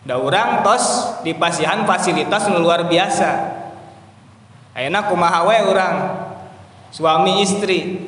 [0.00, 3.60] Da urang tos di pasihan fasilitas luar biasa.
[4.72, 5.96] Ayeuna kumaha we urang?
[6.88, 8.00] Suami istri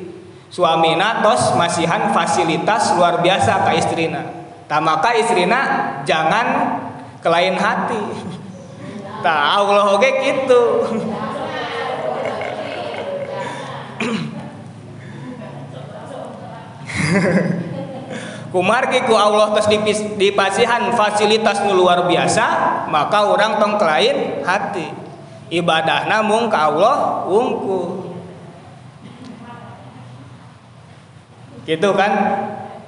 [0.53, 0.93] suami
[1.25, 4.21] tos masihan fasilitas luar biasa ka istrina
[4.69, 5.59] tamaka istrina
[6.05, 6.77] jangan
[7.25, 8.01] kelain hati
[9.23, 10.61] Nah, Allah oke gitu.
[18.53, 19.65] Kumargi ku Allah tes
[20.19, 22.45] dipasihan fasilitas nu luar biasa,
[22.91, 24.91] maka orang tong lain hati.
[25.49, 28.12] Ibadah namun ke Allah wungku.
[31.63, 32.11] Gitu kan?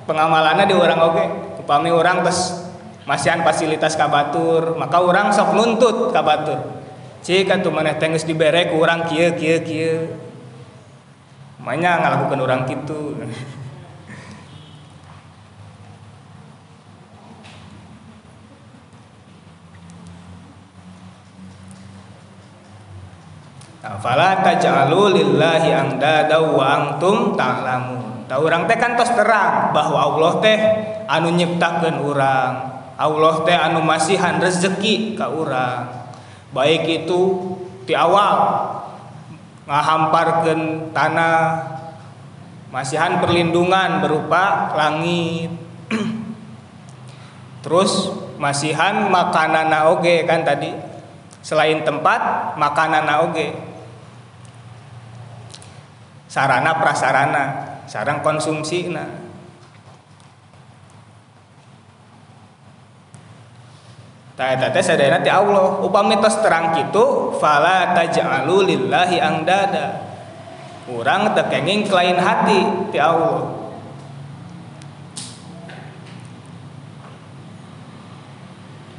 [0.05, 1.25] Pengamalannya di orang oke.
[1.65, 2.67] Upami orang tes
[3.09, 4.75] masihan fasilitas kabatur.
[4.77, 6.59] Maka orang sok nuntut kabatur.
[7.25, 10.05] Jika tuh maneh tengis dibere ku orang kia kia kia
[11.65, 13.17] makanya ngelakukan orang gitu
[24.05, 28.14] Fala taj'alu lillahi angdada wa antum ta'lamun.
[28.25, 30.57] Tahu orang teh kan tos terang bahwa Allah teh
[31.05, 32.53] anu nyiptakeun urang.
[32.97, 36.09] Allah teh anu masihan rezeki ka urang.
[36.49, 37.21] Baik itu
[37.85, 38.65] di awal
[39.69, 41.37] ngahamparkeun tanah
[42.73, 45.53] masihan perlindungan berupa langit.
[47.63, 48.09] Terus
[48.41, 50.73] masihan makanan oge kan tadi.
[51.45, 53.53] Selain tempat makanan oge.
[56.25, 59.25] Sarana prasarana sarang konsumsi nah
[64.35, 65.79] Tata teh sadayana ti Allah.
[65.79, 70.03] Upami tos terang kitu fala taj'alu lillahi angdada.
[70.91, 73.63] Orang tekenging kelain hati ti Allah.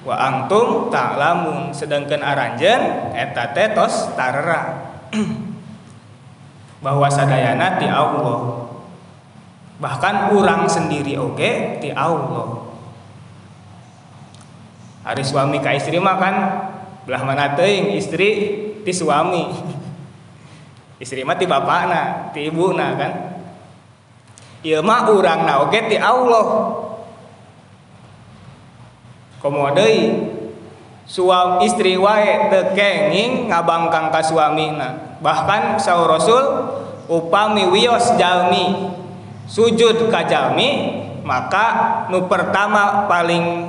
[0.09, 4.89] Wa antum ta'lamun sedangkan aranjen eta teh tos tarera.
[6.85, 8.66] Bahwa sadayana ti Allah
[9.77, 12.65] bahkan orang sendiri oke okay, ti Allah.
[15.07, 16.35] Hari suami ka istri mah kan
[17.07, 18.29] belah mana teuing istri
[18.83, 19.45] ti suami.
[20.97, 23.13] Istri mah ti bapakna ti ibuna kan.
[24.65, 26.73] Ieu mah urangna oge ti Allah.
[29.39, 30.27] Komo deui
[31.05, 35.21] suami istri wae teu kenging ngabangkang ka suamina.
[35.21, 36.45] Bahkan saur Rasul
[37.07, 38.91] upami wios jalmi
[39.47, 41.67] sujud ka jalmi maka
[42.11, 43.67] nu pertama paling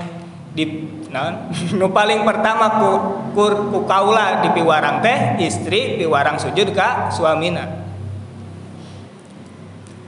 [0.54, 1.50] di nah,
[1.80, 2.90] nu paling pertama ku,
[3.34, 7.86] ku, ku kaula di piwarang teh istri piwarang sujud ka suamina.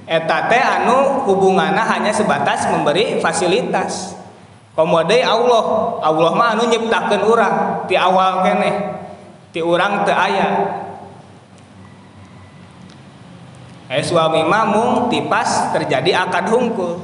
[0.10, 4.18] Eta teh anu hubungannya hanya sebatas memberi fasilitas.
[4.74, 7.56] Komode Allah Allah mah anu nyiptakeun urang
[7.86, 8.76] ti awal keneh
[9.50, 10.48] ti urang teu aya
[13.90, 17.02] Eh suami mamung tipas terjadi akad hungkul.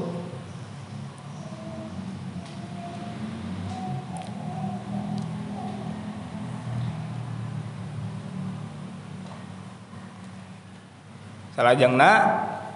[11.58, 12.12] Salajengna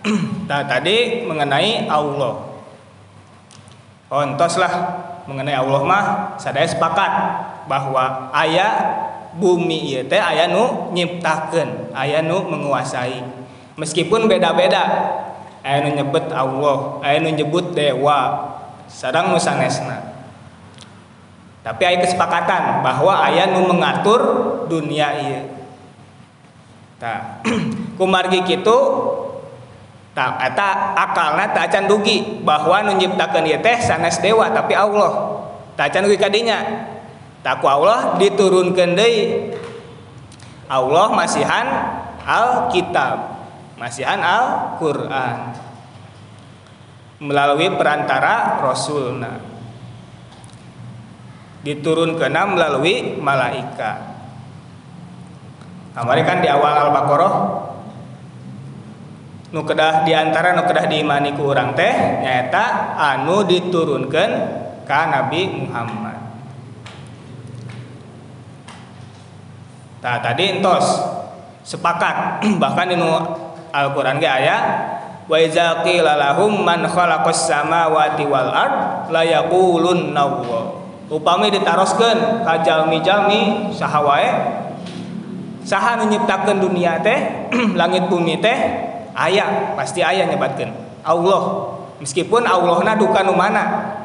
[0.50, 2.50] nah tadi mengenai Allah.
[4.10, 4.74] Ontoslah
[5.30, 6.06] mengenai Allah mah
[6.42, 7.12] sadaya sepakat
[7.70, 9.06] bahwa ayah
[9.38, 13.39] bumi ieu teh aya nu nyiptakeun aya nu menguasai
[13.80, 14.84] meskipun beda-beda.
[15.60, 18.52] Aya nu nyebut Allah aya nu nyebut dewa.
[18.92, 20.20] Sadang nu sanesna.
[21.64, 24.22] Tapi aya kesepakatan bahwa aya nu mengatur
[24.68, 25.44] dunia ieu.
[27.00, 27.40] Tah
[28.00, 28.78] kumargi kitu
[30.12, 35.44] tak eta akalna tak acan dugi bahwa nu nyiptakeun ieu teh sanes dewa tapi Allah.
[35.80, 36.60] Tak acan dugi kadinya
[37.40, 39.56] tak Allah diturunkeun deui.
[40.70, 41.66] Allah masihan
[42.30, 43.39] Alkitab
[43.80, 45.56] masihan Al-Qur'an.
[47.20, 49.40] Melalui perantara rasulna.
[51.64, 53.98] Diturunkeun melalui malaikat.
[55.96, 57.36] Kamari kan di awal Al-Baqarah.
[59.50, 64.30] Nu kedah di antara nu kedah diimani ku urang teh nyaeta anu diturunkan
[64.86, 66.20] ka Nabi Muhammad.
[70.00, 70.86] Nah, tadi entos.
[71.66, 72.40] Sepakat.
[72.64, 73.12] Bahkan inu
[73.70, 74.58] Al-Qur'an ge aya
[75.30, 80.14] wa iza qila lahum man khalaqas samawati wal ard la yaqulun
[81.10, 84.30] Upami ditaroskeun ka jalmi-jalmi saha wae.
[85.66, 87.50] Saha nu nyiptakeun dunia teh
[87.80, 88.58] langit bumi teh
[89.18, 90.70] ayah pasti ayah nyebatkan
[91.02, 91.74] Allah.
[91.98, 93.98] Meskipun Allahna duka nu mana?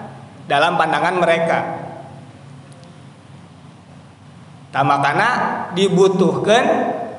[0.48, 1.58] Dalam pandangan mereka.
[4.72, 5.28] Tamakana
[5.76, 6.64] dibutuhkan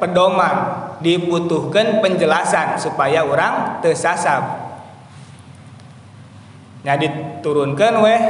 [0.01, 4.41] pedoman dibutuhkan penjelasan supaya orang tersasar.
[6.81, 8.21] Nah diturunkan weh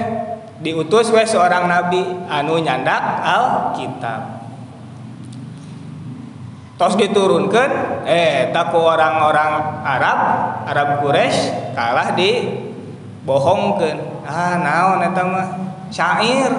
[0.59, 4.43] diutus weh seorang nabi anu nyandak Alkitab.
[6.75, 10.19] Tos diturunkan eh taku orang-orang Arab
[10.67, 12.43] Arab Quraisy kalah di
[13.23, 15.47] bohongkan ah naon eta mah
[15.87, 16.51] syair.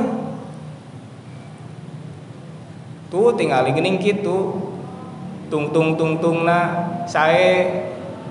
[3.12, 4.65] Tuh tinggal gening gitu
[5.48, 7.66] tung tung tung tung na saya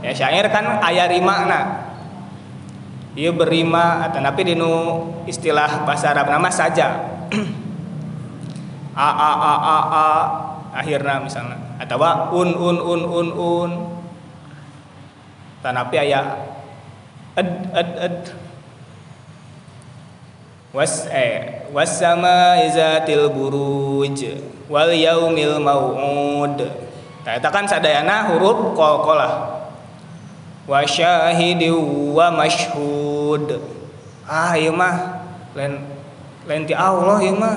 [0.03, 1.59] ya syair kan ayah rima na
[3.16, 4.72] dia berima atau tapi dinu
[5.24, 6.99] istilah bahasa Arab nama saja.
[8.95, 10.05] A a a a a
[10.72, 11.99] akhirnya misalnya atau
[12.32, 13.72] un un un un un.
[15.59, 16.47] Tanapi aya
[17.36, 18.18] ed ed ed.
[20.72, 24.24] Was eh was sama izatil buruj
[24.72, 26.55] wal yaumil mau'ud
[27.26, 29.65] eta kan sadayana huruf qalqalah
[30.69, 31.73] wa syahidi
[32.13, 33.57] wa mashhud
[34.30, 35.26] ah ieu mah.
[35.55, 35.82] Lain
[36.45, 37.55] lain ti Allah ieu mah.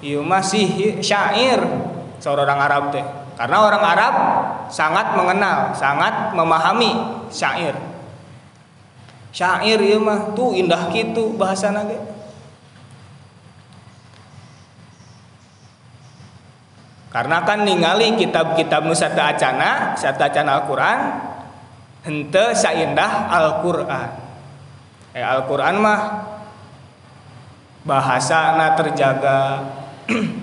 [0.00, 1.60] Ieu mah sih syair.
[2.22, 3.02] Seorang Arab teh.
[3.34, 4.14] Karena orang Arab
[4.68, 7.74] sangat mengenal sangat memahami syair.
[9.32, 10.36] Syair ya mah.
[10.36, 12.11] Tuh indah gitu bahasa nage
[17.12, 20.98] karena kan ningali kitab-kitab nusata acana sata acana Al-Quran
[22.08, 24.08] hente saindah Al-Quran.
[25.12, 26.00] Eh Al-Quran mah
[27.84, 29.60] bahasa na terjaga.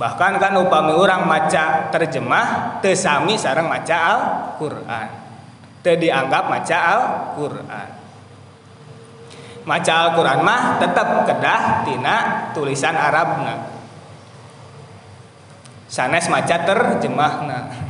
[0.00, 5.08] Bahkan kan upami orang maca terjemah tesami sarang maca Al-Quran.
[5.80, 7.88] Te dianggap maca Al-Quran.
[9.64, 12.16] Maca Al-Quran mah tetap kedah tina
[12.52, 13.77] tulisan Arabna
[15.88, 17.88] sanes maca terjemahna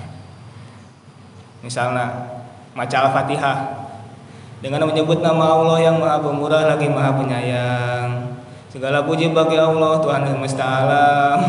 [1.62, 2.10] misalnya
[2.74, 3.86] maca Al-Fatihah.
[4.58, 8.34] Dengan menyebut nama Allah yang maha pemurah lagi maha penyayang.
[8.74, 11.46] Segala puji bagi Allah Tuhan semesta alam.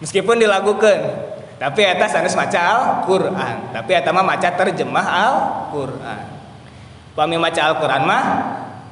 [0.00, 3.56] Meskipun dilakukan tapi atas harus maca Al-Quran.
[3.72, 6.24] Tapi mah maca terjemah Al-Quran.
[7.16, 8.24] Pami maca Al-Quran mah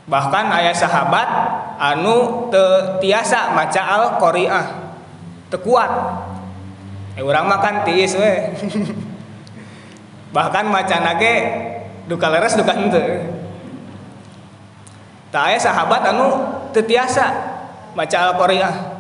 [0.05, 1.29] Bahkan ayah sahabat
[1.81, 2.65] anu te
[3.05, 4.67] tiasa maca Al-Qari'ah.
[5.49, 5.91] Tekuat
[7.15, 8.33] eh orang makan tiis we
[10.35, 11.35] bahkan macan ge
[12.11, 13.23] duka leres duka ente
[15.31, 16.43] tak sahabat anu
[16.75, 17.27] tetiasa
[17.95, 18.94] maca al-qari'ah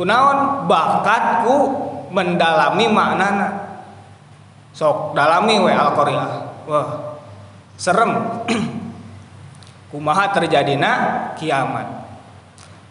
[0.00, 0.64] kunaon?
[0.64, 1.56] Bakatku
[2.08, 3.48] mendalami maknana.
[4.72, 6.88] Sok dalami we al-qari'ah wah
[7.76, 8.16] serem.
[9.92, 10.92] Kumaha terjadina?
[11.36, 12.08] Kiamat.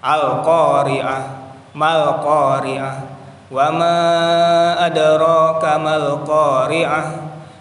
[0.06, 2.96] Al-qari'ah mal qari'ah
[3.50, 3.98] wa ma
[4.78, 7.06] adraka mal qari'ah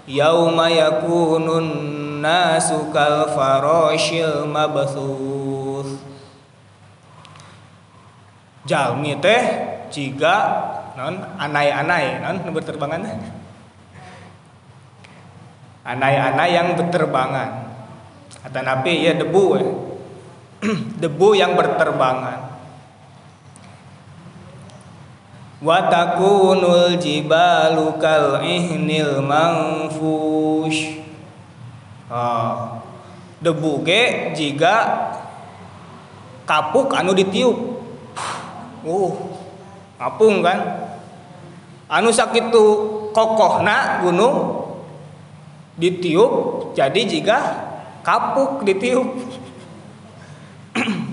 [0.04, 5.27] yauma yakunun nasu kal farashil mabthuth
[8.68, 9.42] jalmi teh
[9.88, 10.36] ciga
[10.92, 13.00] non anai-anai non berterbangan
[15.88, 17.72] anai-anai yang berterbangan.
[18.44, 19.68] Kata nabi ya debu eh.
[21.02, 22.60] debu yang berterbangan.
[25.58, 31.00] Wa takunul jibalu kal ihnil manfush.
[32.12, 32.84] Ah
[33.38, 34.76] debu ge jika
[36.42, 37.77] kapuk anu ditiup
[38.84, 39.14] uh
[39.98, 40.58] kapung kan
[41.90, 42.64] anu sakitu
[43.10, 44.66] kokohna gunung
[45.78, 46.32] ditiup
[46.74, 47.38] jadi jika
[48.02, 49.08] kapuk ditiup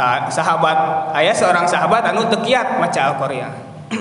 [0.00, 3.52] Ta, sahabat ayah seorang sahabat anu tekiat maca Al-Qur'an.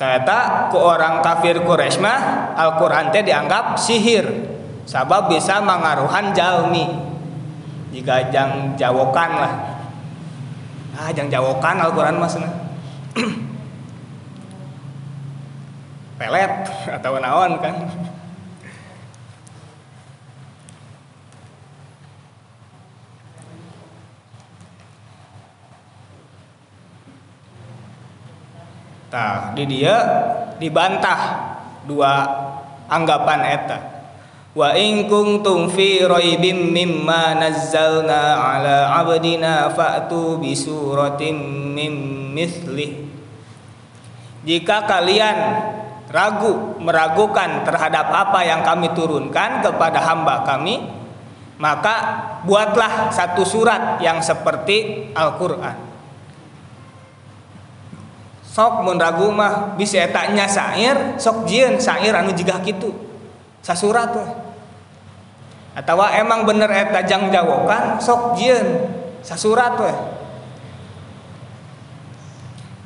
[0.00, 4.26] Ternyata ke orang kafir Quraisy mah Al-Qur'an teh dianggap sihir.
[4.84, 7.09] Sabab bisa mengaruhan jalmi.
[7.90, 9.52] Jika jang jawokan lah.
[10.94, 12.38] Ah, jang jawokan Al-Qur'an mas
[16.20, 16.52] Pelet
[16.86, 17.74] atau naon kan.
[29.10, 29.96] Nah, di dia
[30.62, 31.18] dibantah
[31.82, 32.22] dua
[32.86, 33.89] anggapan eta.
[34.50, 41.38] Wa in kuntum fi raibim mimma nazzalna ala abdina fa'tu bi suratin
[41.70, 41.94] mim
[42.34, 43.06] mithlih.
[44.42, 45.38] Jika kalian
[46.10, 50.82] ragu, meragukan terhadap apa yang kami turunkan kepada hamba kami,
[51.60, 51.94] maka
[52.42, 55.90] buatlah satu surat yang seperti Al-Qur'an
[58.50, 62.90] sok mun ragu mah bisa etanya syair sok jieun syair anu jigah kitu
[63.60, 64.26] sasurat we
[65.70, 68.90] atau emang bener eta jang jawokan sok jieun
[69.22, 69.92] sasurat we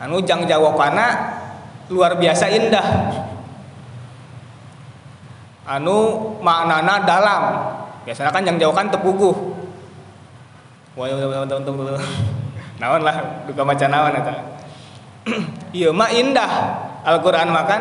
[0.05, 1.41] anu jang jawokana
[1.93, 2.87] luar biasa indah.
[5.65, 5.97] Anu
[6.45, 7.43] maknana dalam.
[8.05, 9.37] Biasanya kan yang jawakan tepuguh.
[10.95, 11.09] Wah
[12.75, 13.17] naon lah
[13.49, 14.35] duka maca naon eta.
[15.75, 16.53] Iya mah indah.
[17.05, 17.81] Al-Quran makan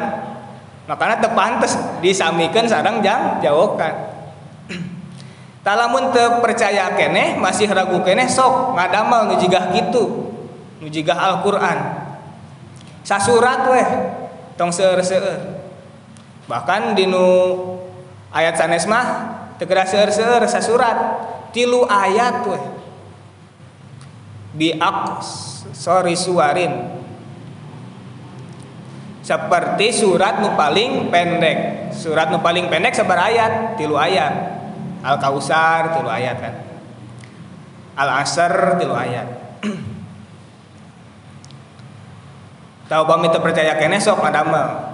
[0.84, 4.12] makanya tepantes disamikan sarang jam jawokan.
[5.64, 10.36] Talamun terpercaya kene masih ragu kene sok ngadamal nujigah gitu
[10.84, 12.04] nujigah Al-Quran.
[13.08, 13.88] Sasurat weh
[14.60, 15.24] tong seur seur
[16.52, 17.56] bahkan dinu
[18.36, 21.00] ayat sanes mah tegera seur seur sasurat
[21.56, 22.64] tilu ayat weh.
[24.54, 25.24] Biak
[25.72, 27.03] sorry suarin
[29.24, 31.90] seperti surat nu paling pendek.
[31.96, 34.60] Surat nu paling pendek sebar ayat tilu ayat.
[35.00, 36.56] Al kausar tilu ayat kan.
[37.96, 39.28] Al asr tilu ayat.
[42.92, 44.92] Tahu pamit percaya kene sok adamel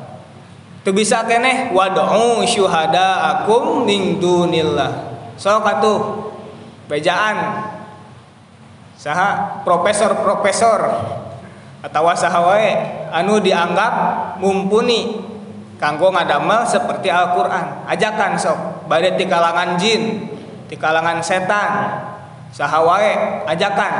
[0.85, 5.09] tu bisa kene wad'u syuhada akum min dunillah.
[5.41, 5.99] Sok atuh.
[6.85, 7.69] Bejaan.
[8.97, 9.61] Saha?
[9.63, 10.79] Profesor-profesor
[11.79, 12.71] atau saha wae
[13.15, 13.93] anu dianggap
[14.43, 15.15] mumpuni
[15.79, 17.87] kanggo ngadamel seperti Al-Qur'an.
[17.87, 20.27] Ajakan sok badai di kalangan jin
[20.67, 21.71] di kalangan setan.
[22.51, 23.13] Saha wae
[23.47, 23.93] ajakan.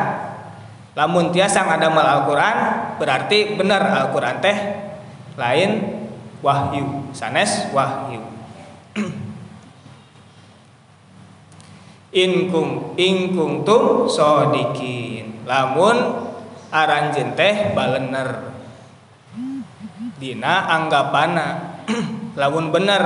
[1.00, 2.58] Lamun tiasa ngadamel Al-Qur'an
[3.00, 4.58] berarti benar Al-Qur'an teh
[5.40, 6.04] lain
[6.44, 8.20] wahyu sanes wahyu.
[12.10, 15.48] Inkung ingkung tum sodikin.
[15.48, 16.29] Lamun
[16.70, 18.54] aranjen teh balener
[20.20, 21.80] dina anggapana
[22.40, 23.04] lamun bener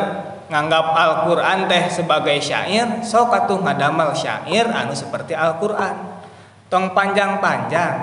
[0.54, 6.22] nganggap Al-Qur'an teh sebagai syair sok atuh ngadamel syair anu seperti Al-Qur'an.
[6.70, 7.96] Tong panjang-panjang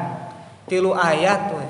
[0.66, 1.66] tilu ayat we.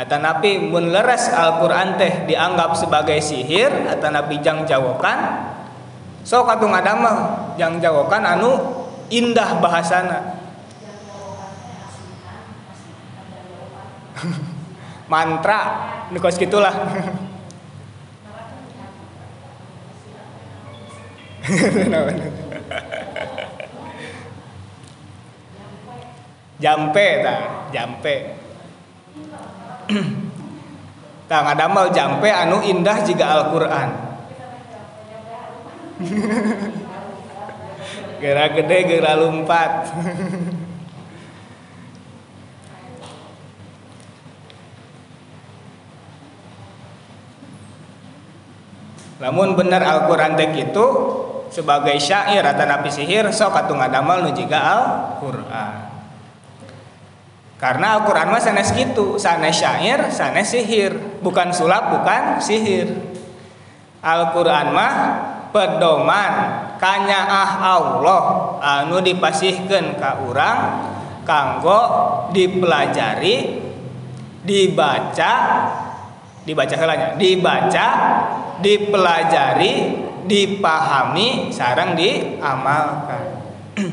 [0.00, 3.70] Nabi mun leres Al-Qur'an teh dianggap sebagai sihir
[4.00, 5.46] nabi jang jawokan
[6.26, 7.16] sok atuh ngadamel.
[7.54, 8.50] Yang jawakan anu
[9.12, 10.39] indah bahasana
[15.10, 15.60] mantra
[16.14, 16.72] nikos gitulah.
[26.60, 27.34] Jampe ta
[27.72, 28.36] jampe.
[31.26, 33.90] Tang ngadamel jampe anu indah jika Al-Qur'an.
[38.20, 39.88] Gera gede gera lompat.
[49.20, 50.86] Namun benar Al-Quran tek itu
[51.52, 55.92] sebagai syair atau nabi sihir sok atuh ngadamal nu jiga Al-Quran.
[57.60, 62.88] Karena Al-Quran mah sanes gitu, sanes syair, sanes sihir, bukan sulap, bukan sihir.
[64.00, 64.94] Al-Quran mah
[65.52, 66.32] pedoman
[66.80, 68.22] kanyaah Allah
[68.64, 70.58] anu dipasihkan ka urang
[71.28, 71.82] kanggo
[72.32, 73.60] dipelajari
[74.40, 75.34] dibaca
[76.44, 77.16] dibaca salahnya?
[77.16, 77.86] Dibaca
[78.60, 79.72] dipelajari
[80.24, 83.24] dipahami sarang diamalkan.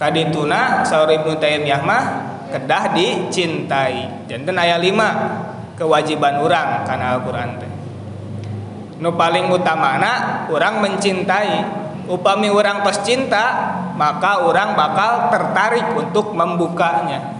[0.00, 2.04] Kadituna saur Ibnu Taimiyah mah
[2.54, 4.26] kedah dicintai.
[4.30, 7.70] Janten ayat 5 kewajiban orang karena Al-Quran teh.
[8.98, 11.78] Nu paling utamana orang mencintai.
[12.08, 17.37] Upami orang tos cinta maka orang bakal tertarik untuk membukanya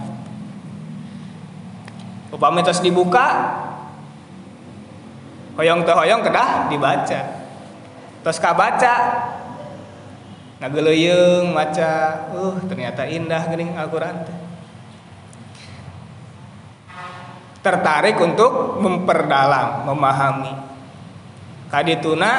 [2.29, 3.27] upami tos dibuka
[5.57, 7.21] hoyong teh hoyong kedah dibaca
[8.21, 8.95] tos kabaca
[10.59, 14.27] nageleyeng maca uh ternyata indah gering Al-Quran
[17.59, 20.53] tertarik untuk memperdalam, memahami.
[21.69, 22.31] Kadituna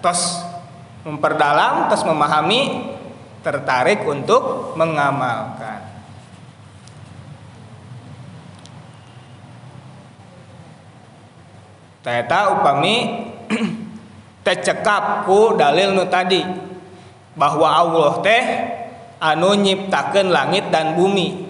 [0.00, 0.42] tos
[1.04, 2.92] memperdalam, tos memahami,
[3.44, 5.87] tertarik untuk mengamalkan.
[12.02, 13.26] Teta upami
[14.46, 16.40] tecekap ku dalil nu tadi
[17.34, 18.44] bahwa Allah teh
[19.18, 21.46] anu nyiptakeun langit dan bumi.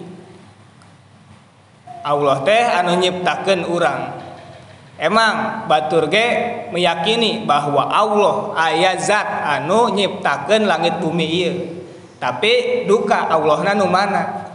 [2.01, 3.99] Allah teh anu nyiptakan orang
[4.99, 6.27] emang batur ge
[6.75, 11.53] meyakini bahwa Allah ayat zat anu nyiptakan langit bumi iya
[12.19, 14.51] tapi duka Allah nanu mana?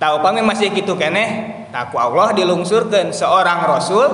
[0.00, 1.68] Tahu pami masih gitu keneh?
[1.68, 4.08] Taku Allah dilungsurkan seorang rasul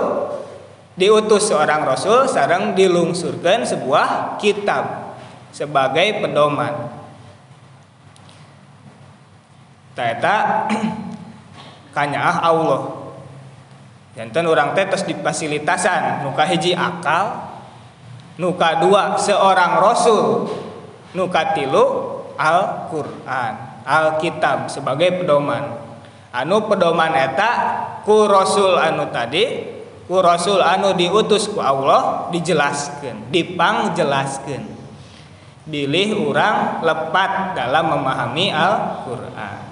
[1.01, 5.17] diutus seorang rasul sarang dilungsurkan sebuah kitab
[5.49, 6.93] sebagai pedoman.
[9.97, 10.69] Teta
[11.97, 12.83] kanyaah Allah.
[14.13, 17.49] Jantan orang tetes di fasilitasan nuka hiji akal
[18.37, 20.53] nuka dua seorang rasul
[21.17, 23.55] nuka tilu Al-Quran
[23.89, 25.89] Alkitab sebagai pedoman.
[26.31, 27.51] Anu pedoman eta
[28.07, 29.80] ku rasul anu tadi
[30.11, 34.67] ku rasul anu diutus ku Allah dijelaskan dipang jelaskan
[35.71, 39.71] bilih orang lepat dalam memahami Al-Quran.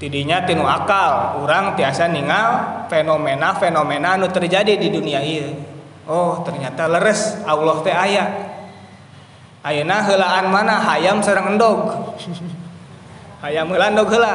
[0.00, 5.60] Tidinya tinu akal orang tiasa ningal fenomena-fenomena anu terjadi di dunia ini
[6.08, 8.30] oh ternyata leres Allah teh ayat
[9.60, 12.16] Ayeuna heulaan mana hayam sareng endog
[13.40, 14.34] hayam heula endog heula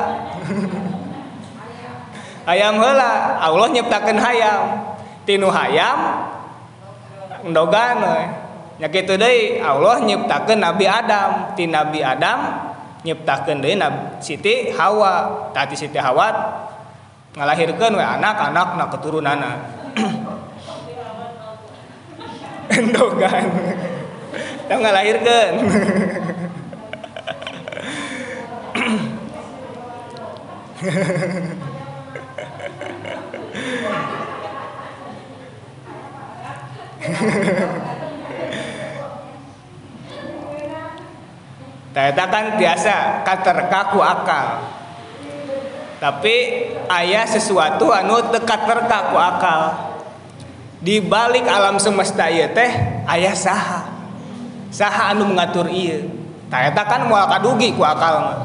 [2.45, 4.93] hayam heula Allah nyiptakeun hayam.
[5.25, 5.97] Tinu hayam
[7.41, 7.97] endogan
[8.77, 9.17] nya kitu
[9.61, 11.57] Allah nyiptakeun Nabi Adam.
[11.57, 12.39] Ti Nabi Adam
[13.01, 13.75] nyiptakeun deui
[14.21, 15.49] Siti Hawa.
[15.53, 16.61] Tadi Siti Hawa
[17.35, 19.51] ngalahirkeun we anak-anak na keturunanna.
[22.65, 23.45] Endogan
[24.65, 25.51] yang ngalahirkan
[41.95, 44.67] Teta kan biasa katerka ku akal.
[45.95, 46.35] Tapi
[46.91, 49.95] ayah sesuatu anu tekat terka ku akal.
[50.83, 52.69] Di balik alam semesta ieu teh
[53.09, 53.95] ayah saha?
[54.75, 56.03] saha anu mengatur iya
[56.51, 58.37] Tayata kan mau kadugi ku akal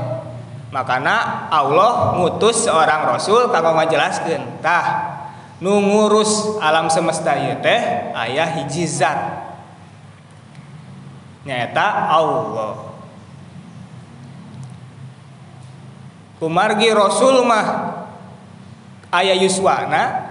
[0.71, 4.87] makana Allah ngutus seorang rasul kanggo ngajelaskeun tah
[5.59, 9.51] nu ngurus alam semesta ieu teh aya hiji zat.
[11.51, 12.73] Allah.
[16.41, 17.67] Kumargi rasul mah
[19.13, 20.31] aya yuswana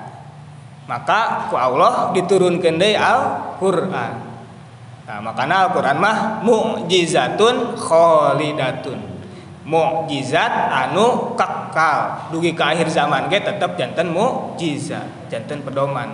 [0.90, 4.14] maka ku Allah diturunkeun deui Al-Qur'an.
[5.06, 9.09] Nah, makanya Al-Quran mah mu'jizatun kholidatun
[9.70, 12.34] mukjizat anu kekal.
[12.34, 16.10] Dugi ke akhir zaman ge tetap jantan mukjizat jantan pedoman.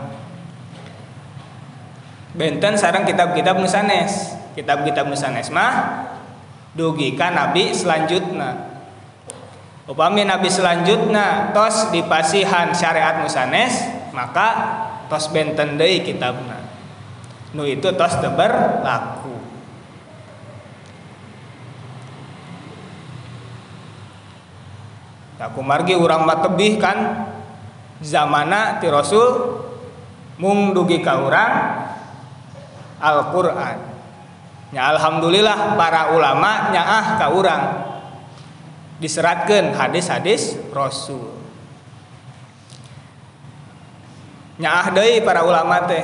[2.35, 4.35] Benten sarang kitab-kitab nusanes.
[4.59, 6.03] Kitab-kitab nusanes mah
[6.75, 8.75] dugi ka nabi selanjutnya
[9.87, 13.79] upami nabi selanjutnya tos dipasihan syariat nusanes
[14.11, 14.47] maka
[15.07, 16.63] tos benten deui kitabna.
[17.55, 19.34] Nu itu tos berlaku
[25.39, 27.27] aku margi urang matebih kan?
[28.03, 29.59] Zamana ti Rasul
[30.39, 31.53] mung dugi ka urang
[32.99, 33.77] Al-Qur'an.
[34.71, 37.63] Nya alhamdulillah para ulama nyaah ka urang.
[38.99, 41.35] Diseratkeun hadis-hadis Rasul.
[44.55, 46.03] Nyaah deui para ulama teh.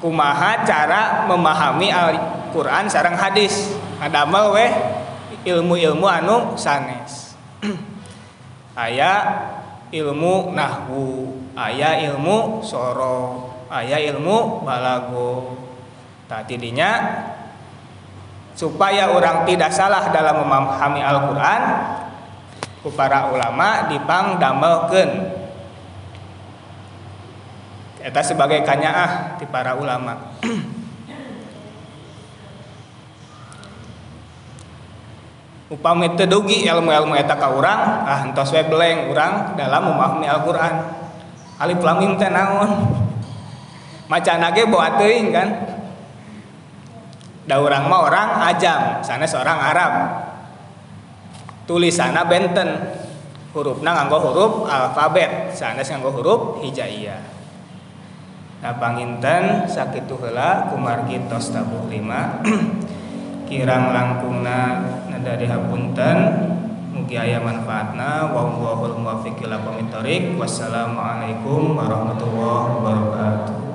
[0.00, 3.76] Kumaha cara memahami Al-Qur'an sareng hadis?
[4.00, 4.72] Ngadamel weh
[5.48, 7.36] ilmu-ilmu anu sanes.
[8.76, 9.12] aya
[9.90, 11.34] ilmu nahwu.
[11.56, 13.50] Aya ilmu soro.
[13.72, 15.56] Aya ilmu balago.
[16.28, 16.92] Tadi dinya
[18.56, 21.62] supaya orang tidak salah dalam memahami Al-Quran
[22.94, 25.10] para ulama dipang damelkeun
[28.06, 30.38] eta sebagai kanyaah di para ulama
[35.66, 40.74] upami tedugi ilmu-ilmu eta ka urang ah entos we beleng urang dalam memahami Al-Qur'an.
[41.56, 42.70] Alif lam mim teh naon?
[44.06, 45.48] Bawa teuing kan?
[47.46, 49.92] Da urang mah orang ajam sana seorang Arab.
[51.66, 52.94] Tulisanna benten
[53.50, 57.34] hurufna nganggo huruf alfabet sana nganggo huruf hijaiyah.
[58.66, 61.86] Panginten sakit heula kumargi tos tabuh
[63.46, 66.18] kirang langkungna nada dihapunten
[66.92, 68.34] mugi aya manfaatna.
[68.34, 69.62] Wa huwal muwaffiq ila
[70.36, 73.65] wassalamualaikum warahmatullahi wabarakatuh